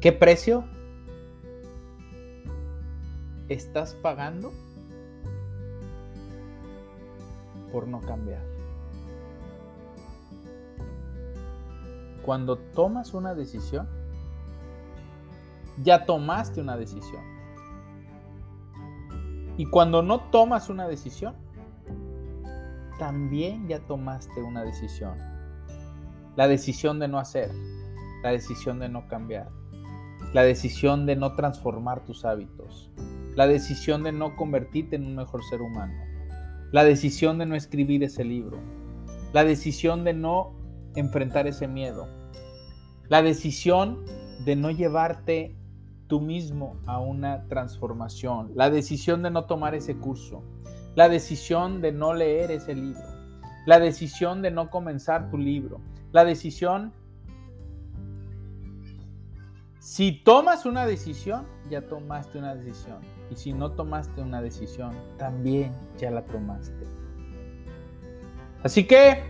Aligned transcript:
¿Qué 0.00 0.12
precio 0.12 0.64
estás 3.50 3.94
pagando 3.96 4.50
por 7.70 7.86
no 7.86 8.00
cambiar? 8.00 8.42
Cuando 12.24 12.56
tomas 12.56 13.12
una 13.12 13.34
decisión, 13.34 13.86
ya 15.82 16.06
tomaste 16.06 16.62
una 16.62 16.78
decisión. 16.78 17.22
Y 19.58 19.66
cuando 19.66 20.02
no 20.02 20.30
tomas 20.30 20.70
una 20.70 20.88
decisión, 20.88 21.34
también 22.98 23.68
ya 23.68 23.80
tomaste 23.80 24.40
una 24.40 24.64
decisión. 24.64 25.18
La 26.36 26.48
decisión 26.48 26.98
de 26.98 27.08
no 27.08 27.18
hacer, 27.18 27.50
la 28.22 28.30
decisión 28.30 28.78
de 28.78 28.88
no 28.88 29.06
cambiar 29.06 29.59
la 30.32 30.42
decisión 30.42 31.06
de 31.06 31.16
no 31.16 31.32
transformar 31.34 32.04
tus 32.04 32.24
hábitos, 32.24 32.90
la 33.34 33.46
decisión 33.46 34.04
de 34.04 34.12
no 34.12 34.36
convertirte 34.36 34.96
en 34.96 35.06
un 35.06 35.16
mejor 35.16 35.42
ser 35.44 35.60
humano, 35.60 35.94
la 36.70 36.84
decisión 36.84 37.38
de 37.38 37.46
no 37.46 37.56
escribir 37.56 38.04
ese 38.04 38.24
libro, 38.24 38.58
la 39.32 39.44
decisión 39.44 40.04
de 40.04 40.14
no 40.14 40.54
enfrentar 40.94 41.46
ese 41.46 41.66
miedo, 41.66 42.08
la 43.08 43.22
decisión 43.22 44.04
de 44.44 44.54
no 44.54 44.70
llevarte 44.70 45.56
tú 46.06 46.20
mismo 46.20 46.76
a 46.86 47.00
una 47.00 47.46
transformación, 47.48 48.52
la 48.54 48.70
decisión 48.70 49.22
de 49.22 49.30
no 49.30 49.46
tomar 49.46 49.74
ese 49.74 49.96
curso, 49.96 50.44
la 50.94 51.08
decisión 51.08 51.80
de 51.80 51.90
no 51.90 52.14
leer 52.14 52.52
ese 52.52 52.74
libro, 52.74 53.02
la 53.66 53.80
decisión 53.80 54.42
de 54.42 54.50
no 54.52 54.70
comenzar 54.70 55.28
tu 55.28 55.38
libro, 55.38 55.80
la 56.12 56.24
decisión 56.24 56.92
si 59.80 60.12
tomas 60.12 60.66
una 60.66 60.86
decisión, 60.86 61.46
ya 61.70 61.80
tomaste 61.80 62.38
una 62.38 62.54
decisión. 62.54 62.98
Y 63.30 63.36
si 63.36 63.54
no 63.54 63.72
tomaste 63.72 64.20
una 64.20 64.42
decisión, 64.42 64.94
también 65.16 65.72
ya 65.96 66.10
la 66.10 66.22
tomaste. 66.26 66.86
Así 68.62 68.86
que 68.86 69.22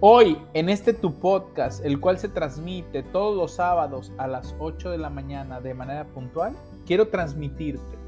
hoy 0.00 0.36
en 0.52 0.68
este 0.68 0.92
tu 0.92 1.14
podcast, 1.20 1.84
el 1.84 2.00
cual 2.00 2.18
se 2.18 2.28
transmite 2.28 3.04
todos 3.04 3.36
los 3.36 3.52
sábados 3.52 4.10
a 4.18 4.26
las 4.26 4.54
8 4.58 4.90
de 4.90 4.98
la 4.98 5.10
mañana 5.10 5.60
de 5.60 5.74
manera 5.74 6.06
puntual, 6.06 6.56
quiero 6.84 7.08
transmitirte 7.08 8.02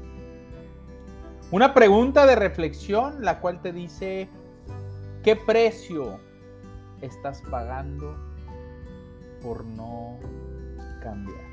una 1.51 1.73
pregunta 1.73 2.25
de 2.25 2.35
reflexión, 2.35 3.23
la 3.23 3.39
cual 3.39 3.61
te 3.61 3.71
dice, 3.71 4.27
¿qué 5.23 5.37
precio 5.37 6.19
estás 6.99 7.41
pagando 7.49 8.17
por 9.41 9.63
no 9.63 10.19
cambiar? 11.05 11.45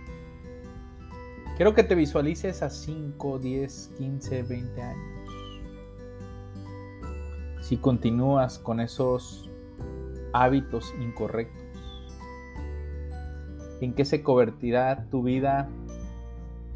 Quiero 1.56 1.74
que 1.74 1.84
te 1.84 1.94
visualices 1.94 2.62
a 2.62 2.70
5, 2.70 3.38
10, 3.38 3.92
15, 3.98 4.42
20 4.44 4.82
años. 4.82 5.22
Si 7.60 7.76
continúas 7.76 8.58
con 8.58 8.80
esos 8.80 9.50
hábitos 10.32 10.94
incorrectos, 10.98 11.62
¿en 13.82 13.92
qué 13.92 14.06
se 14.06 14.22
convertirá 14.22 15.04
tu 15.10 15.22
vida 15.22 15.68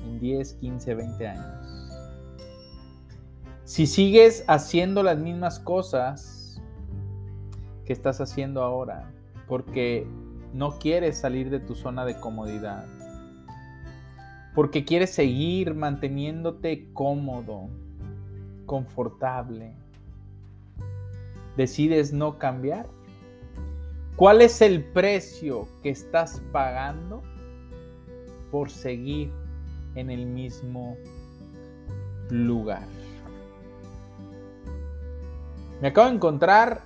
en 0.04 0.20
10, 0.20 0.52
15, 0.54 0.94
20 0.94 1.28
años? 1.28 1.56
Si 3.64 3.86
sigues 3.86 4.44
haciendo 4.46 5.02
las 5.02 5.18
mismas 5.18 5.58
cosas 5.58 6.60
que 7.86 7.94
estás 7.94 8.20
haciendo 8.20 8.62
ahora, 8.62 9.10
porque 9.48 10.06
no 10.56 10.78
quieres 10.78 11.18
salir 11.18 11.50
de 11.50 11.60
tu 11.60 11.74
zona 11.74 12.06
de 12.06 12.18
comodidad, 12.18 12.86
porque 14.54 14.86
quieres 14.86 15.10
seguir 15.10 15.74
manteniéndote 15.74 16.90
cómodo, 16.94 17.68
confortable. 18.64 19.74
Decides 21.58 22.14
no 22.14 22.38
cambiar. 22.38 22.86
¿Cuál 24.16 24.40
es 24.40 24.62
el 24.62 24.82
precio 24.82 25.68
que 25.82 25.90
estás 25.90 26.42
pagando 26.52 27.22
por 28.50 28.70
seguir 28.70 29.30
en 29.94 30.10
el 30.10 30.24
mismo 30.24 30.96
lugar? 32.30 32.86
Me 35.82 35.88
acabo 35.88 36.08
de 36.08 36.14
encontrar 36.14 36.80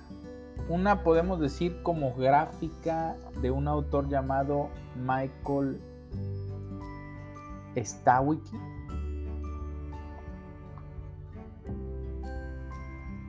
una, 0.73 1.03
podemos 1.03 1.39
decir, 1.39 1.81
como 1.83 2.13
gráfica 2.15 3.15
de 3.41 3.51
un 3.51 3.67
autor 3.67 4.09
llamado 4.09 4.69
Michael 4.95 5.79
Stawiki, 7.75 8.57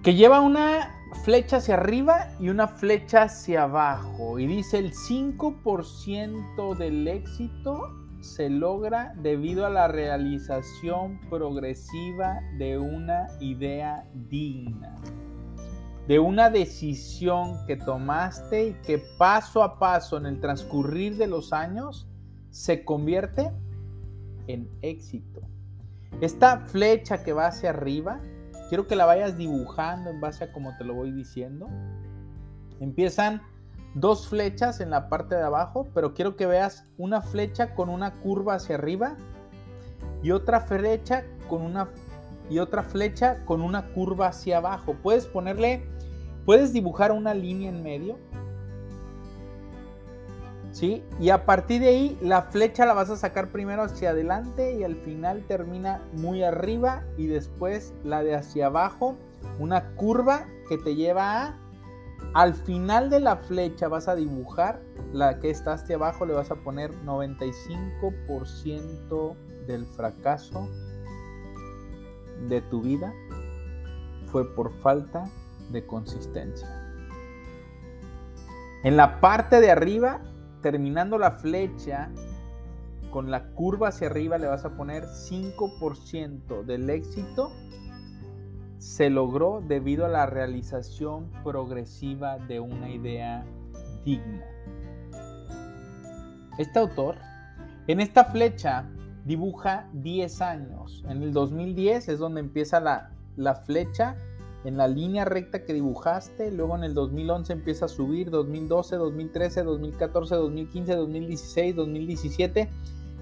que 0.03 0.14
lleva 0.14 0.41
una 0.41 0.91
flecha 1.25 1.58
hacia 1.58 1.75
arriba 1.75 2.28
y 2.41 2.48
una 2.48 2.66
flecha 2.66 3.22
hacia 3.22 3.64
abajo. 3.64 4.38
Y 4.38 4.47
dice 4.47 4.78
el 4.78 4.92
5% 4.92 6.76
del 6.76 7.06
éxito 7.06 8.03
se 8.20 8.48
logra 8.48 9.14
debido 9.16 9.66
a 9.66 9.70
la 9.70 9.88
realización 9.88 11.20
progresiva 11.28 12.41
de 12.56 12.78
una 12.78 13.26
idea 13.41 14.04
digna, 14.14 14.94
de 16.09 16.19
una 16.19 16.51
decisión 16.51 17.65
que 17.67 17.77
tomaste 17.77 18.69
y 18.69 18.73
que 18.75 18.99
paso 19.19 19.63
a 19.63 19.79
paso 19.79 20.17
en 20.17 20.27
el 20.27 20.41
transcurrir 20.41 21.17
de 21.17 21.29
los 21.29 21.53
años 21.53 22.09
se 22.51 22.85
convierte 22.85 23.53
en 24.49 24.69
éxito. 24.83 25.41
Esta 26.21 26.59
flecha 26.59 27.23
que 27.23 27.33
va 27.33 27.47
hacia 27.47 27.71
arriba, 27.71 28.21
quiero 28.69 28.87
que 28.87 28.97
la 28.97 29.07
vayas 29.07 29.37
dibujando 29.37 30.11
en 30.11 30.21
base 30.21 30.45
a 30.45 30.53
como 30.53 30.77
te 30.77 30.85
lo 30.85 30.95
voy 30.95 31.13
diciendo. 31.13 31.69
Empiezan 32.81 33.43
dos 33.95 34.29
flechas 34.29 34.81
en 34.81 34.91
la 34.91 35.09
parte 35.09 35.34
de 35.37 35.43
abajo, 35.43 35.89
pero 35.95 36.15
quiero 36.15 36.37
que 36.37 36.47
veas 36.47 36.87
una 36.99 37.23
flecha 37.23 37.75
con 37.75 37.89
una 37.89 38.13
curva 38.13 38.55
hacia 38.55 38.75
arriba 38.75 39.17
y 40.23 40.31
otra 40.31 40.61
flecha 40.61 41.25
con 41.49 41.63
una 41.63 41.87
y 42.50 42.58
otra 42.58 42.82
flecha 42.82 43.44
con 43.44 43.62
una 43.62 43.92
curva 43.92 44.28
hacia 44.28 44.58
abajo. 44.58 44.97
Puedes 45.03 45.26
ponerle 45.26 45.84
puedes 46.44 46.72
dibujar 46.72 47.12
una 47.12 47.34
línea 47.34 47.70
en 47.70 47.84
medio 47.84 48.19
¿sí? 50.72 51.04
Y 51.20 51.30
a 51.30 51.47
partir 51.47 51.82
de 51.82 51.88
ahí 51.88 52.19
la 52.20 52.42
flecha 52.42 52.84
la 52.86 52.94
vas 52.94 53.10
a 53.10 53.16
sacar 53.16 53.53
primero 53.53 53.82
hacia 53.82 54.10
adelante 54.10 54.75
y 54.75 54.82
al 54.82 54.97
final 54.97 55.44
termina 55.47 56.03
muy 56.12 56.42
arriba 56.42 57.04
y 57.16 57.28
después 57.28 57.94
la 58.03 58.25
de 58.25 58.34
hacia 58.34 58.66
abajo, 58.66 59.16
una 59.59 59.94
curva 59.94 60.48
que 60.69 60.78
te 60.78 60.97
lleva 60.97 61.44
a... 61.44 61.56
Al 62.34 62.54
final 62.54 63.10
de 63.10 63.20
la 63.20 63.36
flecha 63.36 63.88
vas 63.88 64.09
a 64.09 64.15
dibujar 64.15 64.80
la 65.12 65.38
que 65.38 65.50
está 65.50 65.74
hacia 65.74 65.97
abajo, 65.97 66.24
le 66.24 66.33
vas 66.33 66.50
a 66.50 66.54
poner 66.54 66.91
95% 67.04 69.36
del 69.66 69.84
fracaso 69.84 70.71
de 72.48 72.60
tu 72.62 72.80
vida 72.80 73.12
fue 74.27 74.54
por 74.54 74.72
falta 74.80 75.24
de 75.71 75.86
consistencia. 75.86 76.68
En 78.84 78.97
la 78.97 79.21
parte 79.21 79.60
de 79.60 79.71
arriba 79.71 80.21
terminando 80.62 81.18
la 81.18 81.33
flecha 81.33 82.10
con 83.10 83.30
la 83.30 83.50
curva 83.50 83.89
hacia 83.89 84.09
arriba 84.09 84.39
le 84.39 84.47
vas 84.47 84.65
a 84.65 84.77
poner 84.77 85.04
5% 85.04 86.65
del 86.65 86.89
éxito 86.89 87.53
se 88.78 89.10
logró 89.10 89.62
debido 89.66 90.06
a 90.06 90.09
la 90.09 90.27
realización 90.27 91.30
progresiva 91.45 92.38
de 92.38 92.59
una 92.59 92.91
idea 92.91 93.45
digna. 94.04 94.45
Este 96.59 96.78
autor 96.80 97.16
en 97.86 98.00
esta 98.00 98.24
flecha 98.24 98.91
dibuja 99.24 99.89
10 99.92 100.41
años. 100.42 101.04
En 101.09 101.22
el 101.22 101.33
2010 101.33 102.09
es 102.09 102.19
donde 102.19 102.41
empieza 102.41 102.80
la, 102.80 103.10
la 103.36 103.54
flecha 103.54 104.16
en 104.65 104.77
la 104.77 104.86
línea 104.86 105.24
recta 105.24 105.65
que 105.65 105.72
dibujaste, 105.72 106.53
luego 106.53 106.77
en 106.77 106.84
el 106.84 106.95
2011 106.95 107.53
empieza 107.53 107.86
a 107.86 107.89
subir, 107.89 108.30
2012, 108.30 108.97
2013, 108.97 109.65
2014, 109.65 110.34
2015, 110.36 110.95
2016, 110.95 111.77
2017 111.77 112.69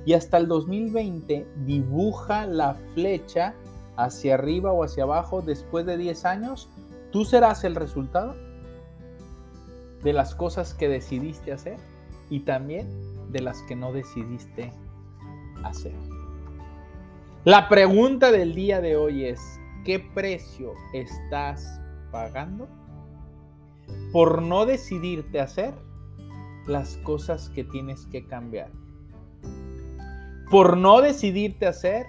y 0.05 0.13
hasta 0.15 0.37
el 0.39 0.49
2020 0.49 1.47
dibuja 1.65 2.47
la 2.47 2.75
flecha 2.95 3.55
hacia 3.97 4.35
arriba 4.35 4.73
o 4.73 4.85
hacia 4.85 5.05
abajo 5.05 5.43
después 5.43 5.87
de 5.87 5.97
10 5.97 6.25
años, 6.25 6.69
tú 7.11 7.25
serás 7.25 7.65
el 7.65 7.75
resultado 7.75 8.35
de 10.03 10.13
las 10.13 10.35
cosas 10.35 10.75
que 10.75 10.89
decidiste 10.89 11.53
hacer 11.53 11.77
y 12.31 12.41
también 12.41 12.89
de 13.31 13.41
las 13.41 13.63
que 13.63 13.77
no 13.77 13.93
decidiste 13.93 14.73
hacer. 15.65 15.95
La 17.45 17.69
pregunta 17.69 18.31
del 18.31 18.55
día 18.55 18.81
de 18.81 18.97
hoy 18.97 19.25
es, 19.25 19.41
¿qué 19.85 19.99
precio 19.99 20.75
estás 20.93 21.81
pagando 22.11 22.69
por 24.13 24.43
no 24.43 24.67
decidirte 24.67 25.41
hacer 25.41 25.75
las 26.67 26.99
cosas 26.99 27.49
que 27.49 27.65
tienes 27.65 28.07
que 28.07 28.27
cambiar? 28.27 28.71
Por 30.51 30.77
no 30.77 31.01
decidirte 31.01 31.67
hacer 31.67 32.07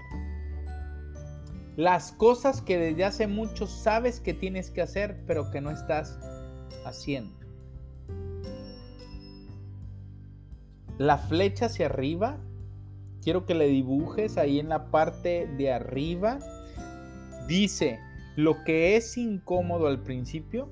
las 1.78 2.12
cosas 2.12 2.62
que 2.62 2.78
desde 2.78 3.06
hace 3.06 3.28
mucho 3.28 3.68
sabes 3.68 4.20
que 4.20 4.34
tienes 4.34 4.70
que 4.70 4.82
hacer, 4.82 5.24
pero 5.26 5.50
que 5.52 5.62
no 5.62 5.72
estás 5.72 6.20
haciendo. 6.86 7.34
La 10.98 11.18
flecha 11.18 11.68
hacia 11.68 11.88
arriba, 11.88 12.38
quiero 13.22 13.46
que 13.46 13.56
le 13.56 13.68
dibujes 13.68 14.38
ahí 14.38 14.60
en 14.60 14.70
la 14.70 14.92
parte 14.92 15.48
de 15.58 15.72
arriba. 15.72 16.40
Dice, 17.48 18.00
lo 18.36 18.64
que 18.64 18.96
es 18.96 19.18
incómodo 19.18 19.88
al 19.88 20.02
principio, 20.02 20.70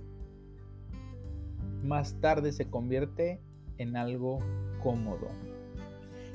más 1.84 2.19
tarde 2.22 2.51
se 2.51 2.69
convierte 2.69 3.40
en 3.78 3.96
algo 3.96 4.40
cómodo. 4.81 5.28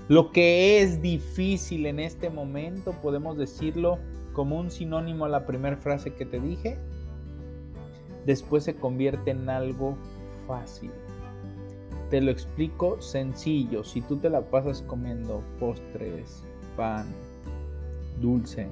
Lo 0.09 0.33
que 0.33 0.83
es 0.83 1.01
difícil 1.01 1.87
en 1.87 1.99
este 1.99 2.29
momento, 2.29 2.93
podemos 3.01 3.39
decirlo, 3.39 3.99
como 4.35 4.59
un 4.59 4.71
sinónimo 4.71 5.25
a 5.25 5.29
la 5.29 5.47
primera 5.47 5.77
frase 5.77 6.15
que 6.15 6.27
te 6.27 6.41
dije, 6.41 6.79
después 8.27 8.65
se 8.65 8.77
convierte 8.77 9.31
en 9.31 9.49
algo 9.49 9.97
fácil. 10.47 10.91
Te 12.11 12.21
lo 12.21 12.31
explico 12.31 13.01
sencillo. 13.01 13.85
Si 13.85 14.01
tú 14.03 14.17
te 14.17 14.31
la 14.31 14.43
pasas 14.43 14.83
comiendo 14.83 15.43
postres, 15.59 16.45
pan, 16.77 17.07
dulce, 18.21 18.69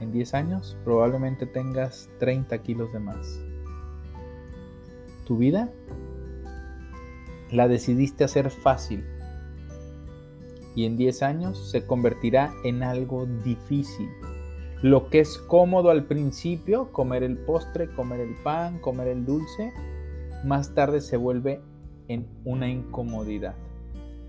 en 0.00 0.12
10 0.12 0.34
años 0.34 0.76
probablemente 0.84 1.46
tengas 1.46 2.10
30 2.18 2.58
kilos 2.62 2.92
de 2.92 2.98
más. 2.98 3.40
Tu 5.26 5.38
vida 5.38 5.70
la 7.50 7.68
decidiste 7.68 8.24
hacer 8.24 8.50
fácil 8.50 9.04
y 10.74 10.84
en 10.84 10.96
10 10.96 11.22
años 11.22 11.70
se 11.70 11.86
convertirá 11.86 12.52
en 12.64 12.82
algo 12.82 13.26
difícil. 13.44 14.10
Lo 14.82 15.08
que 15.08 15.20
es 15.20 15.38
cómodo 15.38 15.88
al 15.88 16.04
principio, 16.04 16.92
comer 16.92 17.22
el 17.22 17.38
postre, 17.38 17.88
comer 17.88 18.20
el 18.20 18.34
pan, 18.44 18.78
comer 18.78 19.08
el 19.08 19.24
dulce, 19.24 19.72
más 20.44 20.74
tarde 20.74 21.00
se 21.00 21.16
vuelve 21.16 21.62
en 22.08 22.26
una 22.44 22.68
incomodidad. 22.68 23.54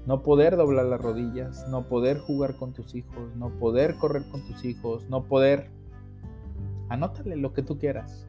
No 0.06 0.24
poder 0.24 0.56
doblar 0.56 0.86
las 0.86 1.02
rodillas, 1.02 1.68
no 1.70 1.84
poder 1.88 2.20
jugar 2.20 2.56
con 2.56 2.74
tus 2.74 2.96
hijos, 2.96 3.36
no 3.36 3.50
poder 3.50 3.96
correr 3.96 4.24
con 4.32 4.46
tus 4.48 4.64
hijos, 4.64 5.10
no 5.10 5.26
poder... 5.26 5.70
Anótale 6.90 7.36
lo 7.36 7.52
que 7.52 7.62
tú 7.62 7.78
quieras. 7.78 8.26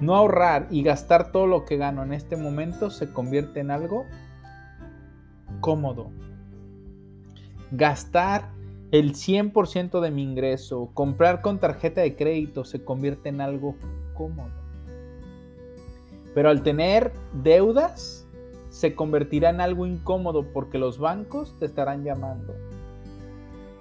No 0.00 0.16
ahorrar 0.16 0.66
y 0.70 0.82
gastar 0.82 1.30
todo 1.30 1.46
lo 1.46 1.64
que 1.64 1.76
gano 1.76 2.02
en 2.02 2.12
este 2.12 2.36
momento 2.36 2.90
se 2.90 3.12
convierte 3.12 3.60
en 3.60 3.70
algo 3.70 4.04
cómodo. 5.60 6.10
Gastar 7.70 8.50
el 8.90 9.14
100% 9.14 10.00
de 10.00 10.10
mi 10.10 10.22
ingreso, 10.22 10.90
comprar 10.94 11.42
con 11.42 11.58
tarjeta 11.58 12.00
de 12.00 12.16
crédito 12.16 12.64
se 12.64 12.84
convierte 12.84 13.28
en 13.28 13.40
algo 13.40 13.76
cómodo. 14.14 14.50
Pero 16.34 16.50
al 16.50 16.62
tener 16.62 17.12
deudas, 17.42 18.25
se 18.76 18.94
convertirá 18.94 19.50
en 19.50 19.60
algo 19.60 19.86
incómodo 19.86 20.52
porque 20.52 20.76
los 20.78 20.98
bancos 20.98 21.58
te 21.58 21.64
estarán 21.64 22.04
llamando. 22.04 22.54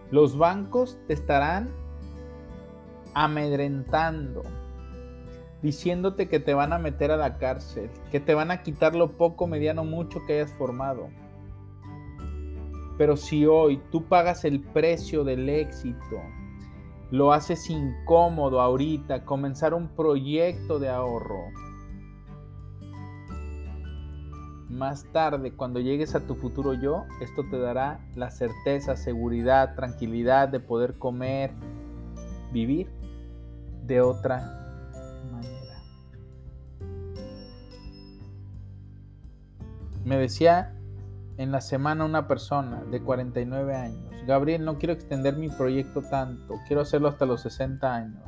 Los 0.09 0.38
bancos 0.38 0.97
te 1.07 1.13
estarán 1.13 1.69
amedrentando, 3.13 4.44
diciéndote 5.62 6.30
que 6.30 6.39
te 6.39 6.53
van 6.53 6.71
a 6.71 6.80
meter 6.80 7.12
a 7.12 7.18
la 7.18 7.38
cárcel, 7.38 7.89
que 8.12 8.19
te 8.19 8.33
van 8.33 8.51
a 8.51 8.63
quitar 8.63 8.95
lo 8.95 9.12
poco, 9.18 9.47
mediano, 9.47 9.83
mucho 9.83 10.21
que 10.25 10.33
hayas 10.33 10.53
formado 10.53 11.09
pero 12.97 13.18
si 13.18 13.45
hoy 13.45 13.81
tú 13.92 14.06
pagas 14.06 14.45
el 14.45 14.62
precio 14.62 15.24
del 15.24 15.50
éxito, 15.50 16.21
lo 17.12 17.33
haces 17.33 17.69
incómodo 17.69 18.62
ahorita, 18.62 19.25
comenzar 19.25 19.74
un 19.74 19.89
proyecto 19.89 20.80
de 20.80 20.89
ahorro. 20.89 21.51
Más 24.69 25.06
tarde, 25.12 25.51
cuando 25.51 25.79
llegues 25.79 26.15
a 26.15 26.21
tu 26.21 26.35
futuro 26.35 26.73
yo, 26.73 27.06
esto 27.21 27.44
te 27.50 27.59
dará 27.59 28.00
la 28.15 28.31
certeza, 28.31 28.95
seguridad, 28.95 29.75
tranquilidad 29.75 30.50
de 30.50 30.59
poder 30.59 30.97
comer, 30.97 31.51
vivir 32.51 32.89
de 33.85 34.01
otra 34.01 34.39
manera. 35.31 35.83
Me 40.03 40.17
decía 40.17 40.73
en 41.38 41.51
la 41.51 41.61
semana 41.61 42.06
una 42.06 42.27
persona 42.27 42.83
de 42.89 43.01
49 43.01 43.75
años. 43.75 44.13
Gabriel, 44.25 44.65
no 44.65 44.79
quiero 44.79 44.94
extender 44.94 45.38
mi 45.38 45.50
proyecto 45.50 46.01
tanto, 46.01 46.56
quiero 46.68 46.81
hacerlo 46.81 47.07
hasta 47.07 47.27
los 47.27 47.41
60 47.41 47.94
años 47.94 48.23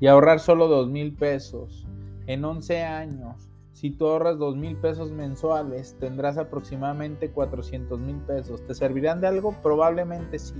y 0.00 0.08
ahorrar 0.08 0.40
solo 0.40 0.66
2 0.66 0.88
mil 0.88 1.14
pesos. 1.14 1.86
En 2.26 2.44
11 2.44 2.82
años, 2.82 3.48
si 3.76 3.90
tú 3.90 4.06
ahorras 4.06 4.38
2 4.38 4.56
mil 4.56 4.74
pesos 4.78 5.12
mensuales, 5.12 5.98
tendrás 6.00 6.38
aproximadamente 6.38 7.30
400 7.30 8.00
mil 8.00 8.16
pesos. 8.22 8.66
¿Te 8.66 8.74
servirán 8.74 9.20
de 9.20 9.26
algo? 9.26 9.54
Probablemente 9.62 10.38
sí, 10.38 10.54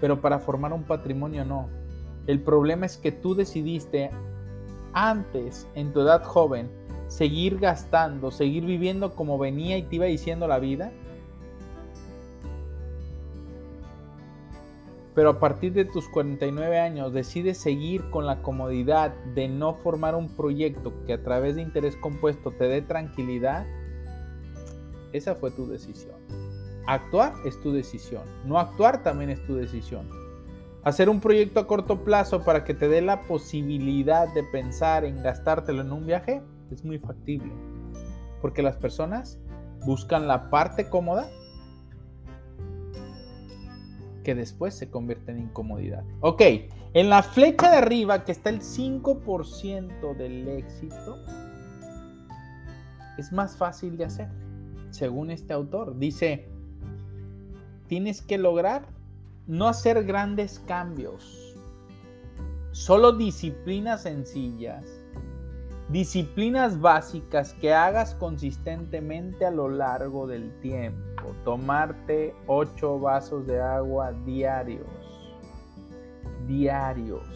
pero 0.00 0.20
para 0.20 0.38
formar 0.38 0.72
un 0.72 0.84
patrimonio 0.84 1.44
no. 1.44 1.68
El 2.28 2.40
problema 2.40 2.86
es 2.86 2.98
que 2.98 3.10
tú 3.10 3.34
decidiste 3.34 4.12
antes, 4.92 5.66
en 5.74 5.92
tu 5.92 6.02
edad 6.02 6.22
joven, 6.22 6.70
seguir 7.08 7.58
gastando, 7.58 8.30
seguir 8.30 8.64
viviendo 8.64 9.16
como 9.16 9.36
venía 9.36 9.76
y 9.76 9.82
te 9.82 9.96
iba 9.96 10.04
diciendo 10.04 10.46
la 10.46 10.60
vida. 10.60 10.92
Pero 15.14 15.30
a 15.30 15.38
partir 15.38 15.72
de 15.72 15.84
tus 15.84 16.08
49 16.08 16.78
años 16.78 17.12
decides 17.12 17.58
seguir 17.58 18.10
con 18.10 18.26
la 18.26 18.42
comodidad 18.42 19.14
de 19.34 19.48
no 19.48 19.74
formar 19.74 20.16
un 20.16 20.28
proyecto 20.28 20.92
que 21.06 21.12
a 21.12 21.22
través 21.22 21.54
de 21.54 21.62
interés 21.62 21.96
compuesto 21.96 22.50
te 22.50 22.64
dé 22.64 22.82
tranquilidad. 22.82 23.64
Esa 25.12 25.36
fue 25.36 25.52
tu 25.52 25.68
decisión. 25.68 26.16
Actuar 26.86 27.32
es 27.44 27.60
tu 27.60 27.72
decisión. 27.72 28.24
No 28.44 28.58
actuar 28.58 29.04
también 29.04 29.30
es 29.30 29.44
tu 29.46 29.54
decisión. 29.54 30.08
Hacer 30.82 31.08
un 31.08 31.20
proyecto 31.20 31.60
a 31.60 31.66
corto 31.66 32.04
plazo 32.04 32.44
para 32.44 32.64
que 32.64 32.74
te 32.74 32.88
dé 32.88 33.00
la 33.00 33.22
posibilidad 33.22 34.32
de 34.34 34.42
pensar 34.42 35.04
en 35.04 35.22
gastártelo 35.22 35.82
en 35.82 35.92
un 35.92 36.06
viaje 36.06 36.42
es 36.72 36.84
muy 36.84 36.98
factible. 36.98 37.52
Porque 38.42 38.62
las 38.62 38.76
personas 38.76 39.38
buscan 39.86 40.26
la 40.26 40.50
parte 40.50 40.90
cómoda 40.90 41.30
que 44.24 44.34
después 44.34 44.74
se 44.74 44.90
convierte 44.90 45.30
en 45.30 45.38
incomodidad. 45.38 46.02
Ok, 46.20 46.42
en 46.94 47.08
la 47.08 47.22
flecha 47.22 47.70
de 47.70 47.76
arriba 47.76 48.24
que 48.24 48.32
está 48.32 48.50
el 48.50 48.60
5% 48.60 50.16
del 50.16 50.48
éxito, 50.48 51.18
es 53.16 53.30
más 53.30 53.56
fácil 53.56 53.96
de 53.96 54.06
hacer. 54.06 54.28
Según 54.90 55.30
este 55.30 55.52
autor, 55.52 55.96
dice, 55.96 56.48
tienes 57.86 58.20
que 58.20 58.38
lograr 58.38 58.88
no 59.46 59.68
hacer 59.68 60.02
grandes 60.04 60.58
cambios, 60.66 61.54
solo 62.72 63.12
disciplinas 63.12 64.02
sencillas 64.02 65.04
Disciplinas 65.88 66.80
básicas 66.80 67.52
que 67.52 67.74
hagas 67.74 68.14
consistentemente 68.14 69.44
a 69.44 69.50
lo 69.50 69.68
largo 69.68 70.26
del 70.26 70.50
tiempo. 70.60 71.13
Tomarte 71.44 72.34
8 72.46 73.00
vasos 73.00 73.46
de 73.46 73.60
agua 73.60 74.12
diarios. 74.24 74.86
Diarios, 76.46 77.26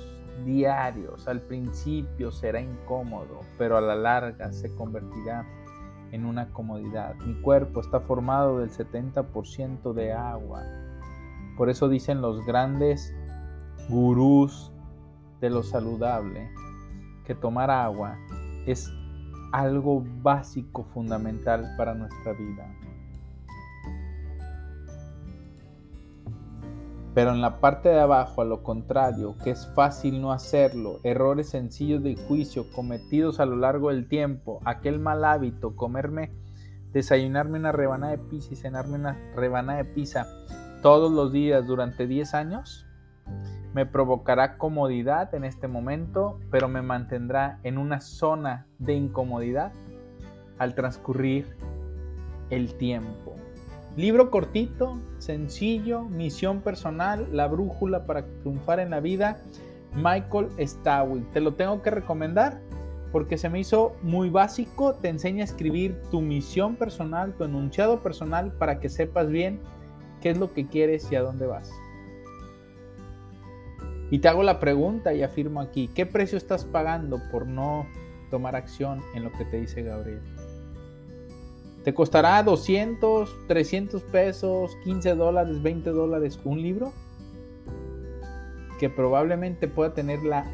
diarios. 0.45 1.27
Al 1.29 1.41
principio 1.41 2.31
será 2.31 2.61
incómodo, 2.61 3.41
pero 3.57 3.77
a 3.77 3.81
la 3.81 3.95
larga 3.95 4.53
se 4.53 4.75
convertirá 4.75 5.47
en 6.13 6.25
una 6.25 6.51
comodidad. 6.51 7.15
Mi 7.17 7.41
cuerpo 7.41 7.81
está 7.81 8.01
formado 8.01 8.59
del 8.59 8.71
70% 8.71 9.93
de 9.93 10.13
agua. 10.13 10.63
Por 11.57 11.71
eso 11.71 11.89
dicen 11.89 12.21
los 12.21 12.45
grandes 12.47 13.15
gurús 13.89 14.73
de 15.41 15.51
lo 15.51 15.63
saludable 15.63 16.51
que 17.25 17.35
tomar 17.35 17.71
agua 17.71 18.17
es 18.67 18.93
algo 19.53 20.05
básico, 20.23 20.85
fundamental 20.95 21.75
para 21.77 21.95
nuestra 21.95 22.33
vida. 22.33 22.67
Pero 27.15 27.31
en 27.31 27.41
la 27.41 27.61
parte 27.61 27.89
de 27.89 27.99
abajo, 27.99 28.43
a 28.43 28.45
lo 28.45 28.63
contrario, 28.63 29.35
que 29.43 29.51
es 29.51 29.67
fácil 29.75 30.21
no 30.21 30.33
hacerlo, 30.33 31.01
errores 31.03 31.49
sencillos 31.49 32.03
de 32.03 32.17
juicio 32.17 32.71
cometidos 32.71 33.41
a 33.41 33.47
lo 33.47 33.57
largo 33.57 33.89
del 33.89 34.09
tiempo, 34.09 34.61
aquel 34.65 35.01
mal 35.01 35.25
hábito, 35.25 35.75
comerme, 35.75 36.31
desayunarme 36.93 37.59
una 37.59 37.73
rebanada 37.73 38.13
de 38.13 38.19
pizza 38.19 38.53
y 38.53 38.57
cenarme 38.57 38.97
una 38.97 39.19
rebanada 39.35 39.79
de 39.79 39.85
pizza 39.85 40.27
todos 40.83 41.11
los 41.11 41.33
días 41.33 41.67
durante 41.67 42.07
10 42.07 42.35
años, 42.35 42.87
me 43.75 43.85
provocará 43.87 44.57
comodidad 44.59 45.35
en 45.35 45.45
este 45.45 45.69
momento, 45.69 46.39
pero 46.51 46.69
me 46.69 46.83
mantendrá 46.83 47.59
en 47.63 47.79
una 47.79 48.01
zona 48.01 48.67
de 48.79 48.95
incomodidad 48.95 49.73
al 50.59 50.75
transcurrir 50.75 51.57
el 52.51 52.75
tiempo. 52.75 53.37
Libro 53.99 54.31
cortito, 54.31 54.97
sencillo, 55.19 56.03
misión 56.05 56.61
personal, 56.61 57.27
la 57.33 57.49
brújula 57.49 58.07
para 58.07 58.25
triunfar 58.43 58.79
en 58.79 58.91
la 58.91 59.01
vida, 59.01 59.43
Michael 59.93 60.51
Stawick. 60.57 61.33
Te 61.33 61.41
lo 61.41 61.55
tengo 61.55 61.83
que 61.83 61.91
recomendar 61.91 62.61
porque 63.11 63.37
se 63.37 63.49
me 63.49 63.59
hizo 63.59 63.97
muy 64.03 64.31
básico. 64.31 64.95
Te 64.95 65.09
enseña 65.09 65.41
a 65.41 65.47
escribir 65.47 66.01
tu 66.13 66.21
misión 66.21 66.77
personal, 66.77 67.35
tu 67.35 67.43
enunciado 67.43 68.01
personal 68.01 68.53
para 68.53 68.79
que 68.79 68.89
sepas 68.89 69.31
bien 69.31 69.59
qué 70.23 70.31
es 70.31 70.39
lo 70.39 70.53
que 70.53 70.69
quieres 70.69 71.11
y 71.11 71.17
a 71.17 71.23
dónde 71.23 71.49
vas. 71.49 71.69
Y 74.13 74.21
te 74.21 74.29
hago 74.29 74.45
la 74.45 74.61
pregunta 74.61 75.13
y 75.13 75.25
afirmo 75.25 75.61
aquí, 75.61 75.89
¿qué 75.89 76.07
precio 76.07 76.39
estás 76.39 76.65
pagando 76.65 77.19
por 77.33 77.49
no 77.49 77.85
tomar 78.31 78.55
acción 78.55 79.03
en 79.17 79.25
lo 79.25 79.33
que 79.33 79.45
te 79.45 79.57
dice 79.57 79.83
Gabriel? 79.83 80.23
¿Te 81.89 81.95
costará 81.95 82.43
200, 82.43 83.47
300 83.47 84.03
pesos, 84.03 84.77
15 84.85 85.15
dólares, 85.15 85.63
20 85.63 85.89
dólares 85.89 86.39
un 86.45 86.61
libro? 86.61 86.93
Que 88.79 88.91
probablemente 88.91 89.69
pueda 89.69 89.95
tener 89.95 90.23
la 90.23 90.45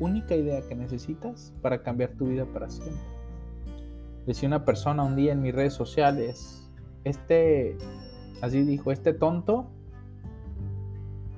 única 0.00 0.36
idea 0.36 0.60
que 0.68 0.74
necesitas 0.74 1.54
para 1.62 1.82
cambiar 1.82 2.10
tu 2.10 2.26
vida 2.26 2.44
para 2.44 2.68
siempre. 2.68 3.00
Decía 4.26 4.48
una 4.48 4.66
persona 4.66 5.02
un 5.02 5.16
día 5.16 5.32
en 5.32 5.40
mis 5.40 5.54
redes 5.54 5.72
sociales, 5.72 6.70
este, 7.04 7.78
así 8.42 8.62
dijo, 8.62 8.92
este 8.92 9.14
tonto, 9.14 9.70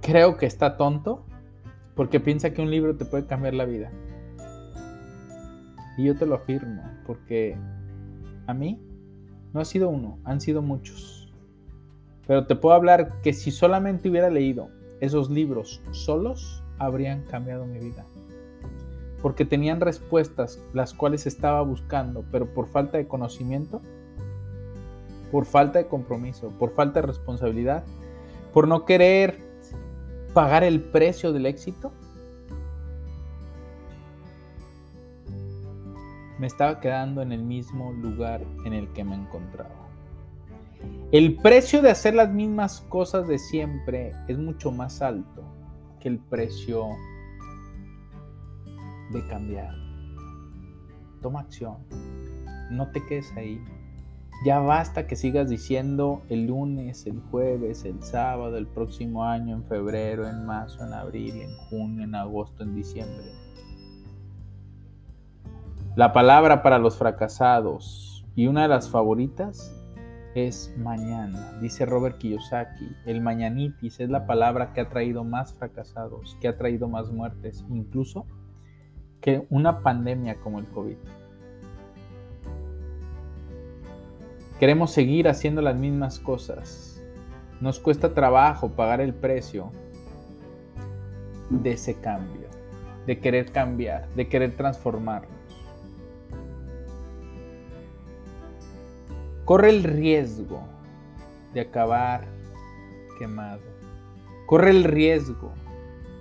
creo 0.01 0.37
que 0.37 0.47
está 0.47 0.77
tonto 0.77 1.27
porque 1.95 2.19
piensa 2.19 2.53
que 2.53 2.61
un 2.61 2.73
libro 2.73 2.97
te 2.97 3.05
puede 3.05 3.25
cambiar 3.27 3.55
la 3.55 3.67
vida. 3.67 3.93
Y 5.97 6.07
yo 6.07 6.17
te 6.17 6.27
lo 6.27 6.35
afirmo, 6.35 6.83
porque 7.07 7.57
a 8.49 8.53
mí 8.53 8.81
no 9.55 9.61
ha 9.61 9.65
sido 9.65 9.89
uno, 9.89 10.19
han 10.25 10.41
sido 10.41 10.61
muchos. 10.61 11.33
Pero 12.27 12.47
te 12.47 12.57
puedo 12.57 12.75
hablar 12.75 13.21
que 13.23 13.33
si 13.33 13.53
solamente 13.53 14.11
hubiera 14.11 14.29
leído 14.29 14.69
esos 15.01 15.31
libros 15.31 15.81
solos, 15.93 16.63
habrían 16.79 17.23
cambiado 17.23 17.65
mi 17.65 17.79
vida. 17.79 18.05
Porque 19.23 19.45
tenían 19.45 19.81
respuestas 19.81 20.59
las 20.75 20.93
cuales 20.93 21.27
estaba 21.27 21.63
buscando, 21.63 22.25
pero 22.33 22.53
por 22.53 22.67
falta 22.67 22.99
de 22.99 23.07
conocimiento, 23.07 23.81
por 25.31 25.47
falta 25.47 25.79
de 25.79 25.87
compromiso, 25.87 26.49
por 26.59 26.75
falta 26.75 27.01
de 27.01 27.07
responsabilidad, 27.07 27.85
por 28.53 28.67
no 28.67 28.85
querer 28.85 29.41
pagar 30.33 30.65
el 30.65 30.81
precio 30.81 31.33
del 31.33 31.47
éxito, 31.47 31.93
me 36.45 36.49
estaba 36.49 36.79
quedando 36.79 37.23
en 37.23 37.33
el 37.33 37.43
mismo 37.43 37.91
lugar 37.95 38.45
en 38.67 38.75
el 38.75 38.93
que 38.93 39.03
me 39.03 39.15
encontraba. 39.15 39.89
El 41.11 41.37
precio 41.37 41.81
de 41.81 41.91
hacer 41.91 42.15
las 42.15 42.29
mismas 42.35 42.83
cosas 42.91 43.27
de 43.27 43.39
siempre 43.39 44.13
es 44.29 44.37
mucho 44.37 44.71
más 44.71 45.01
alto 45.01 45.43
que 46.01 46.09
el 46.11 46.19
precio 46.19 46.85
de 49.11 49.27
cambiar. 49.27 49.75
Toma 51.23 51.41
acción. 51.41 51.79
No 52.71 52.91
te 52.91 53.03
quedes 53.07 53.33
ahí. 53.39 53.59
Ya 54.45 54.59
basta 54.59 55.07
que 55.07 55.17
sigas 55.17 55.49
diciendo 55.49 56.25
el 56.29 56.49
lunes, 56.49 57.07
el 57.07 57.23
jueves, 57.31 57.87
el 57.87 58.03
sábado, 58.03 58.59
el 58.59 58.67
próximo 58.67 59.25
año, 59.25 59.57
en 59.57 59.65
febrero, 59.65 60.29
en 60.29 60.45
marzo, 60.45 60.85
en 60.85 60.93
abril, 60.93 61.41
en 61.41 61.57
junio, 61.71 62.05
en 62.05 62.15
agosto, 62.15 62.65
en 62.65 62.75
diciembre. 62.75 63.44
La 65.97 66.13
palabra 66.13 66.65
para 66.65 66.81
los 66.81 66.97
fracasados 66.97 68.27
y 68.35 68.49
una 68.49 68.63
de 68.63 68.69
las 68.69 68.91
favoritas 68.91 69.73
es 70.35 70.75
mañana. 70.77 71.57
Dice 71.61 71.87
Robert 71.87 72.19
Kiyosaki, 72.19 72.97
el 73.07 73.21
mañanitis 73.21 74.01
es 74.01 74.11
la 74.11 74.27
palabra 74.27 74.73
que 74.73 74.81
ha 74.81 74.89
traído 74.89 75.23
más 75.23 75.55
fracasados, 75.55 76.37
que 76.41 76.49
ha 76.49 76.59
traído 76.59 76.89
más 76.89 77.13
muertes, 77.13 77.65
incluso 77.71 78.27
que 79.21 79.47
una 79.51 79.83
pandemia 79.83 80.41
como 80.41 80.59
el 80.59 80.67
COVID. 80.67 80.97
Queremos 84.59 84.91
seguir 84.91 85.29
haciendo 85.29 85.63
las 85.63 85.77
mismas 85.77 86.19
cosas. 86.19 87.01
Nos 87.61 87.79
cuesta 87.79 88.15
trabajo 88.15 88.71
pagar 88.71 89.01
el 89.01 89.15
precio 89.15 89.71
de 91.51 91.71
ese 91.71 92.01
cambio, 92.01 92.49
de 93.07 93.21
querer 93.21 93.53
cambiar, 93.53 94.09
de 94.17 94.29
querer 94.29 94.57
transformarnos. 94.57 95.44
Corre 99.45 99.71
el 99.71 99.85
riesgo 99.85 100.63
de 101.53 101.61
acabar 101.61 102.27
quemado. 103.19 103.63
Corre 104.47 104.71
el 104.71 104.85
riesgo 104.85 105.53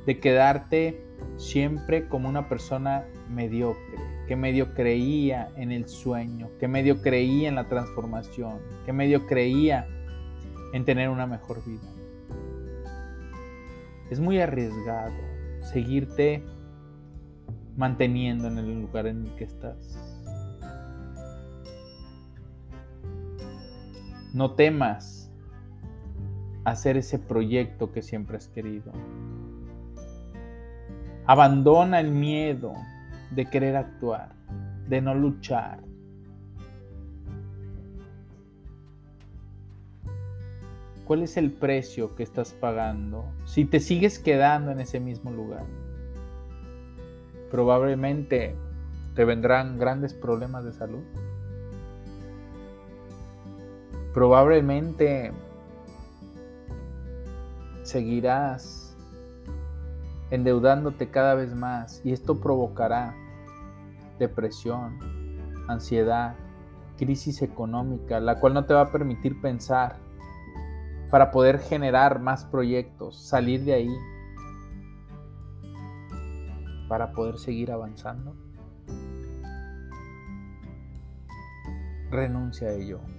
de 0.06 0.20
quedarte 0.20 1.06
siempre 1.38 2.08
como 2.08 2.30
una 2.30 2.50
persona 2.50 3.06
mediocre, 3.30 3.98
que 4.28 4.36
medio 4.36 4.74
creía 4.74 5.50
en 5.56 5.72
el 5.72 5.88
sueño, 5.88 6.50
que 6.60 6.68
medio 6.68 7.02
creía 7.02 7.50
en 7.50 7.56
la 7.56 7.68
transformación, 7.68 8.60
que 8.86 8.94
medio 8.94 9.26
creía 9.26 9.88
en 10.74 10.86
tener 10.86 11.10
una 11.10 11.26
mejor 11.26 11.64
vida. 11.66 11.90
Es 14.10 14.20
muy 14.20 14.40
arriesgado 14.40 15.14
seguirte 15.62 16.44
manteniendo 17.76 18.48
en 18.48 18.58
el 18.58 18.82
lugar 18.82 19.08
en 19.08 19.26
el 19.26 19.36
que 19.36 19.46
estás. 19.46 20.13
No 24.34 24.56
temas 24.56 25.32
hacer 26.66 26.98
ese 26.98 27.20
proyecto 27.20 27.92
que 27.92 28.02
siempre 28.02 28.38
has 28.38 28.48
querido. 28.48 28.92
Abandona 31.28 32.00
el 32.00 32.12
miedo 32.12 32.74
de 33.30 33.46
querer 33.46 33.76
actuar, 33.76 34.34
de 34.90 35.02
no 35.02 35.14
luchar. 35.14 35.82
¿Cuál 41.06 41.22
es 41.22 41.38
el 41.38 41.52
precio 41.52 42.16
que 42.16 42.24
estás 42.24 42.54
pagando 42.54 43.26
si 43.46 43.66
te 43.66 43.80
sigues 43.80 44.18
quedando 44.18 44.72
en 44.72 44.80
ese 44.80 45.00
mismo 45.00 45.32
lugar? 45.32 45.66
Probablemente 47.52 48.56
te 49.14 49.26
vendrán 49.26 49.78
grandes 49.78 50.14
problemas 50.16 50.64
de 50.64 50.74
salud 50.74 51.04
probablemente 54.14 55.34
seguirás 57.82 58.96
endeudándote 60.30 61.10
cada 61.10 61.36
vez 61.36 61.54
más 61.56 62.02
y 62.04 62.14
esto 62.14 62.40
provocará 62.40 63.16
depresión, 64.20 64.98
ansiedad, 65.68 66.36
crisis 66.98 67.42
económica, 67.42 68.20
la 68.20 68.40
cual 68.40 68.54
no 68.54 68.66
te 68.66 68.74
va 68.74 68.82
a 68.82 68.92
permitir 68.92 69.42
pensar 69.42 69.98
para 71.10 71.32
poder 71.32 71.60
generar 71.60 72.20
más 72.20 72.46
proyectos, 72.46 73.28
salir 73.28 73.64
de 73.64 73.74
ahí, 73.74 73.96
para 76.88 77.12
poder 77.12 77.38
seguir 77.38 77.72
avanzando. 77.72 78.36
Renuncia 82.10 82.70
a 82.70 82.72
ello. 82.74 83.13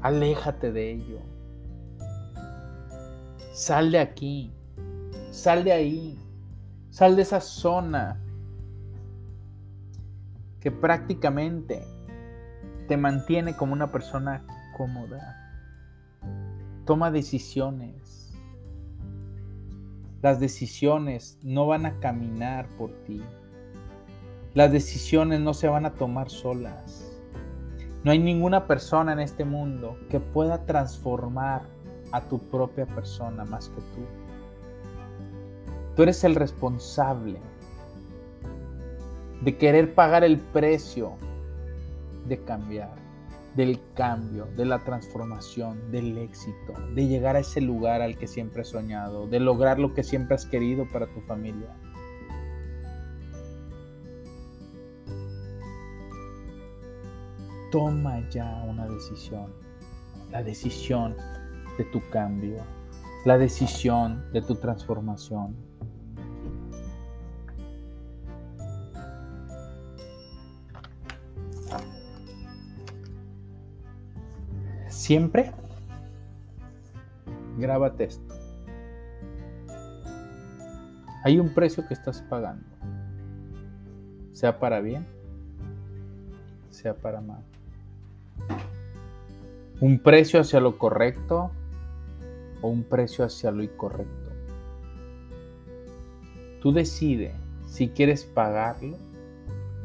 Aléjate 0.00 0.72
de 0.72 0.92
ello. 0.92 1.18
Sal 3.52 3.90
de 3.90 3.98
aquí. 3.98 4.52
Sal 5.30 5.64
de 5.64 5.72
ahí. 5.72 6.18
Sal 6.90 7.16
de 7.16 7.22
esa 7.22 7.40
zona 7.40 8.20
que 10.60 10.70
prácticamente 10.70 11.84
te 12.86 12.96
mantiene 12.96 13.56
como 13.56 13.72
una 13.72 13.90
persona 13.90 14.44
cómoda. 14.76 15.36
Toma 16.84 17.10
decisiones. 17.10 18.32
Las 20.22 20.40
decisiones 20.40 21.38
no 21.42 21.66
van 21.66 21.86
a 21.86 22.00
caminar 22.00 22.66
por 22.76 22.92
ti. 23.04 23.22
Las 24.54 24.72
decisiones 24.72 25.40
no 25.40 25.54
se 25.54 25.68
van 25.68 25.86
a 25.86 25.94
tomar 25.94 26.30
solas. 26.30 27.07
No 28.04 28.12
hay 28.12 28.18
ninguna 28.18 28.66
persona 28.66 29.12
en 29.12 29.20
este 29.20 29.44
mundo 29.44 29.96
que 30.08 30.20
pueda 30.20 30.64
transformar 30.64 31.62
a 32.12 32.20
tu 32.22 32.38
propia 32.38 32.86
persona 32.86 33.44
más 33.44 33.68
que 33.68 33.80
tú. 33.80 34.06
Tú 35.96 36.02
eres 36.04 36.22
el 36.24 36.36
responsable 36.36 37.40
de 39.40 39.56
querer 39.56 39.94
pagar 39.94 40.24
el 40.24 40.38
precio 40.38 41.12
de 42.28 42.38
cambiar, 42.44 42.94
del 43.56 43.80
cambio, 43.94 44.46
de 44.56 44.64
la 44.64 44.78
transformación, 44.80 45.90
del 45.90 46.18
éxito, 46.18 46.74
de 46.94 47.06
llegar 47.06 47.36
a 47.36 47.40
ese 47.40 47.60
lugar 47.60 48.02
al 48.02 48.16
que 48.16 48.28
siempre 48.28 48.62
has 48.62 48.68
soñado, 48.68 49.26
de 49.26 49.40
lograr 49.40 49.78
lo 49.78 49.94
que 49.94 50.04
siempre 50.04 50.34
has 50.36 50.46
querido 50.46 50.86
para 50.92 51.06
tu 51.06 51.20
familia. 51.22 51.74
Toma 57.70 58.26
ya 58.30 58.64
una 58.66 58.86
decisión, 58.86 59.52
la 60.30 60.42
decisión 60.42 61.14
de 61.76 61.84
tu 61.84 62.00
cambio, 62.08 62.64
la 63.24 63.36
decisión 63.36 64.24
de 64.32 64.40
tu 64.40 64.54
transformación. 64.54 65.54
Siempre 74.88 75.52
grábate 77.58 78.04
esto. 78.04 78.34
Hay 81.24 81.38
un 81.38 81.52
precio 81.52 81.86
que 81.86 81.94
estás 81.94 82.22
pagando, 82.22 82.64
sea 84.32 84.58
para 84.58 84.80
bien, 84.80 85.06
sea 86.70 86.94
para 86.94 87.20
mal. 87.20 87.42
Un 89.80 90.00
precio 90.00 90.40
hacia 90.40 90.60
lo 90.60 90.78
correcto 90.78 91.50
o 92.62 92.68
un 92.68 92.84
precio 92.84 93.24
hacia 93.24 93.50
lo 93.50 93.62
incorrecto. 93.62 94.30
Tú 96.60 96.72
decides 96.72 97.34
si 97.68 97.90
quieres 97.90 98.24
pagarlo, 98.24 98.96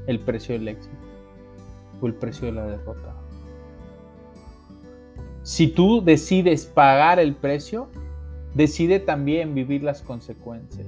el 0.08 0.20
precio 0.20 0.56
del 0.56 0.68
éxito 0.68 0.96
o 2.02 2.08
el 2.08 2.16
precio 2.16 2.48
de 2.48 2.54
la 2.54 2.66
derrota. 2.66 3.14
Si 5.44 5.68
tú 5.68 6.04
decides 6.04 6.66
pagar 6.66 7.20
el 7.20 7.36
precio, 7.36 7.90
decide 8.54 9.00
también 9.00 9.54
vivir 9.54 9.84
las 9.84 10.02
consecuencias. 10.02 10.88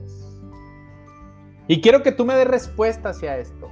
Y 1.68 1.82
quiero 1.82 2.04
que 2.04 2.12
tú 2.12 2.26
me 2.26 2.36
des 2.36 2.48
respuesta 2.48 3.10
hacia 3.10 3.38
esto. 3.38 3.70